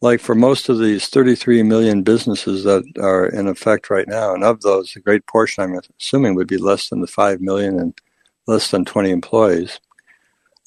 like 0.03 0.21
for 0.21 0.35
most 0.35 0.69
of 0.69 0.79
these 0.79 1.09
33 1.09 1.63
million 1.63 2.03
businesses 2.03 2.65
that 2.65 2.85
are 3.01 3.27
in 3.27 3.49
effect 3.49 3.91
right 3.91 4.09
now, 4.09 4.35
and 4.35 4.45
of 4.45 4.61
those, 4.61 4.95
a 4.97 5.01
great 5.01 5.27
portion, 5.27 5.65
I'm 5.65 5.81
assuming, 5.99 6.35
would 6.35 6.49
be 6.49 6.59
less 6.59 6.89
than 6.89 7.01
the 7.01 7.07
5 7.07 7.41
million 7.41 7.79
and 7.79 7.99
less 8.47 8.71
than 8.71 8.85
20 8.85 9.11
employees 9.11 9.81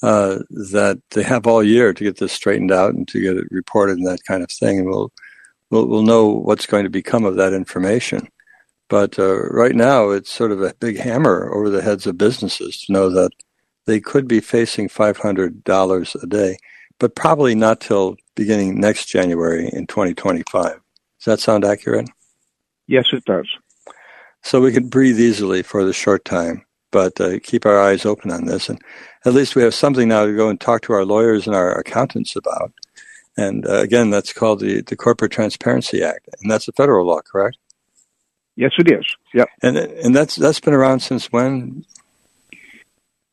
uh, 0.03 0.39
that 0.49 1.01
they 1.11 1.23
have 1.23 1.47
all 1.47 1.63
year 1.63 1.93
to 1.93 2.03
get 2.03 2.17
this 2.17 2.33
straightened 2.33 2.73
out 2.73 2.93
and 2.93 3.07
to 3.07 3.21
get 3.21 3.37
it 3.37 3.47
reported 3.49 3.97
and 3.97 4.05
that 4.05 4.23
kind 4.27 4.43
of 4.43 4.51
thing. 4.51 4.79
And 4.79 4.89
we'll, 4.89 5.13
we'll, 5.69 5.87
we'll 5.87 6.03
know 6.03 6.27
what's 6.27 6.65
going 6.65 6.83
to 6.83 6.89
become 6.89 7.23
of 7.23 7.37
that 7.37 7.53
information. 7.53 8.27
But 8.89 9.17
uh, 9.17 9.47
right 9.47 9.73
now, 9.73 10.09
it's 10.09 10.29
sort 10.29 10.51
of 10.51 10.61
a 10.61 10.73
big 10.79 10.99
hammer 10.99 11.49
over 11.53 11.69
the 11.69 11.81
heads 11.81 12.05
of 12.05 12.17
businesses 12.17 12.81
to 12.81 12.91
know 12.91 13.09
that 13.11 13.31
they 13.85 14.01
could 14.01 14.27
be 14.27 14.41
facing 14.41 14.89
$500 14.89 16.23
a 16.23 16.27
day, 16.27 16.57
but 16.99 17.15
probably 17.15 17.55
not 17.55 17.79
till 17.79 18.17
beginning 18.35 18.81
next 18.81 19.05
January 19.05 19.69
in 19.71 19.87
2025. 19.87 20.73
Does 20.73 20.81
that 21.25 21.39
sound 21.39 21.63
accurate? 21.63 22.09
Yes, 22.87 23.05
it 23.13 23.23
does. 23.23 23.47
So 24.41 24.59
we 24.59 24.73
can 24.73 24.89
breathe 24.89 25.19
easily 25.19 25.63
for 25.63 25.85
the 25.85 25.93
short 25.93 26.25
time, 26.25 26.65
but 26.93 27.19
uh, 27.19 27.39
keep 27.39 27.65
our 27.65 27.81
eyes 27.81 28.05
open 28.05 28.31
on 28.31 28.45
this. 28.45 28.69
And 28.69 28.81
at 29.25 29.33
least 29.33 29.55
we 29.55 29.63
have 29.63 29.73
something 29.73 30.07
now 30.07 30.25
to 30.25 30.35
go 30.35 30.47
and 30.47 30.61
talk 30.61 30.83
to 30.83 30.93
our 30.93 31.03
lawyers 31.03 31.47
and 31.47 31.55
our 31.55 31.77
accountants 31.77 32.37
about. 32.37 32.71
And 33.35 33.67
uh, 33.67 33.79
again, 33.79 34.11
that's 34.11 34.31
called 34.31 34.59
the, 34.59 34.81
the 34.81 34.95
Corporate 34.95 35.31
Transparency 35.31 36.03
Act, 36.03 36.29
and 36.39 36.49
that's 36.49 36.67
a 36.67 36.71
federal 36.71 37.07
law, 37.07 37.19
correct? 37.21 37.57
Yes, 38.55 38.71
it 38.77 38.91
is. 38.91 39.03
Yep. 39.33 39.49
And 39.63 39.75
and 39.75 40.15
that's 40.15 40.35
that's 40.35 40.59
been 40.59 40.75
around 40.75 40.99
since 40.99 41.31
when? 41.31 41.83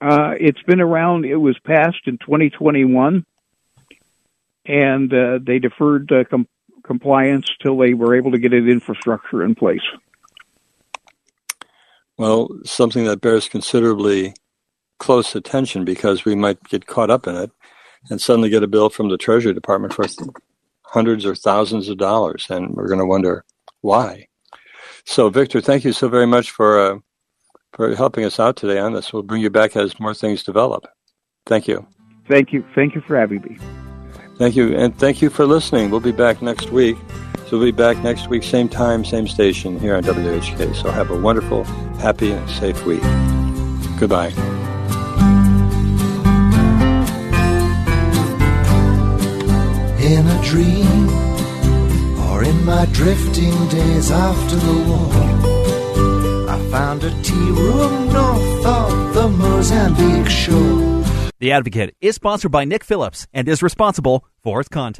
Uh, 0.00 0.32
it's 0.40 0.62
been 0.62 0.80
around. 0.80 1.26
It 1.26 1.36
was 1.36 1.58
passed 1.58 2.06
in 2.06 2.16
2021, 2.16 3.26
and 4.64 5.12
uh, 5.12 5.38
they 5.42 5.58
deferred 5.58 6.10
uh, 6.10 6.24
com- 6.24 6.48
compliance 6.82 7.50
till 7.62 7.76
they 7.76 7.92
were 7.92 8.16
able 8.16 8.30
to 8.30 8.38
get 8.38 8.54
an 8.54 8.70
infrastructure 8.70 9.44
in 9.44 9.54
place. 9.54 9.84
Well, 12.20 12.50
something 12.66 13.06
that 13.06 13.22
bears 13.22 13.48
considerably 13.48 14.34
close 14.98 15.34
attention 15.34 15.86
because 15.86 16.26
we 16.26 16.34
might 16.34 16.62
get 16.64 16.86
caught 16.86 17.08
up 17.08 17.26
in 17.26 17.34
it 17.34 17.50
and 18.10 18.20
suddenly 18.20 18.50
get 18.50 18.62
a 18.62 18.66
bill 18.66 18.90
from 18.90 19.08
the 19.08 19.16
Treasury 19.16 19.54
Department 19.54 19.94
for 19.94 20.04
hundreds 20.82 21.24
or 21.24 21.34
thousands 21.34 21.88
of 21.88 21.96
dollars, 21.96 22.44
and 22.50 22.74
we're 22.74 22.88
going 22.88 23.00
to 23.00 23.06
wonder 23.06 23.46
why. 23.80 24.28
So, 25.06 25.30
Victor, 25.30 25.62
thank 25.62 25.82
you 25.82 25.94
so 25.94 26.10
very 26.10 26.26
much 26.26 26.50
for 26.50 26.78
uh, 26.78 26.98
for 27.72 27.94
helping 27.94 28.26
us 28.26 28.38
out 28.38 28.54
today 28.54 28.78
on 28.78 28.92
this. 28.92 29.14
We'll 29.14 29.22
bring 29.22 29.40
you 29.40 29.48
back 29.48 29.74
as 29.74 29.98
more 29.98 30.12
things 30.12 30.44
develop. 30.44 30.86
Thank 31.46 31.68
you. 31.68 31.86
Thank 32.28 32.52
you. 32.52 32.66
Thank 32.74 32.94
you 32.94 33.00
for 33.00 33.16
having 33.16 33.40
me. 33.40 33.56
Thank 34.36 34.56
you, 34.56 34.76
and 34.76 34.94
thank 34.98 35.22
you 35.22 35.30
for 35.30 35.46
listening. 35.46 35.88
We'll 35.88 36.00
be 36.00 36.12
back 36.12 36.42
next 36.42 36.68
week. 36.68 36.98
So 37.50 37.58
we'll 37.58 37.66
be 37.66 37.72
back 37.72 37.98
next 38.04 38.28
week, 38.28 38.44
same 38.44 38.68
time, 38.68 39.04
same 39.04 39.26
station 39.26 39.76
here 39.80 39.96
on 39.96 40.04
WHK. 40.04 40.72
So 40.76 40.88
have 40.92 41.10
a 41.10 41.20
wonderful, 41.20 41.64
happy, 41.98 42.30
and 42.30 42.48
safe 42.48 42.86
week. 42.86 43.02
Goodbye. 43.98 44.28
In 49.98 50.28
a 50.28 50.40
dream, 50.44 51.08
or 52.28 52.44
in 52.44 52.64
my 52.64 52.86
drifting 52.92 53.66
days 53.66 54.12
after 54.12 54.54
the 54.54 54.74
war, 54.86 56.48
I 56.48 56.68
found 56.70 57.02
a 57.02 57.10
tea 57.24 57.34
room 57.34 58.12
north 58.12 58.64
of 58.64 59.14
the 59.14 59.28
Mozambique 59.28 60.30
shore. 60.30 61.02
The 61.40 61.50
Advocate 61.50 61.96
is 62.00 62.14
sponsored 62.14 62.52
by 62.52 62.64
Nick 62.64 62.84
Phillips 62.84 63.26
and 63.32 63.48
is 63.48 63.60
responsible 63.60 64.24
for 64.40 64.60
its 64.60 64.68
content. 64.68 64.98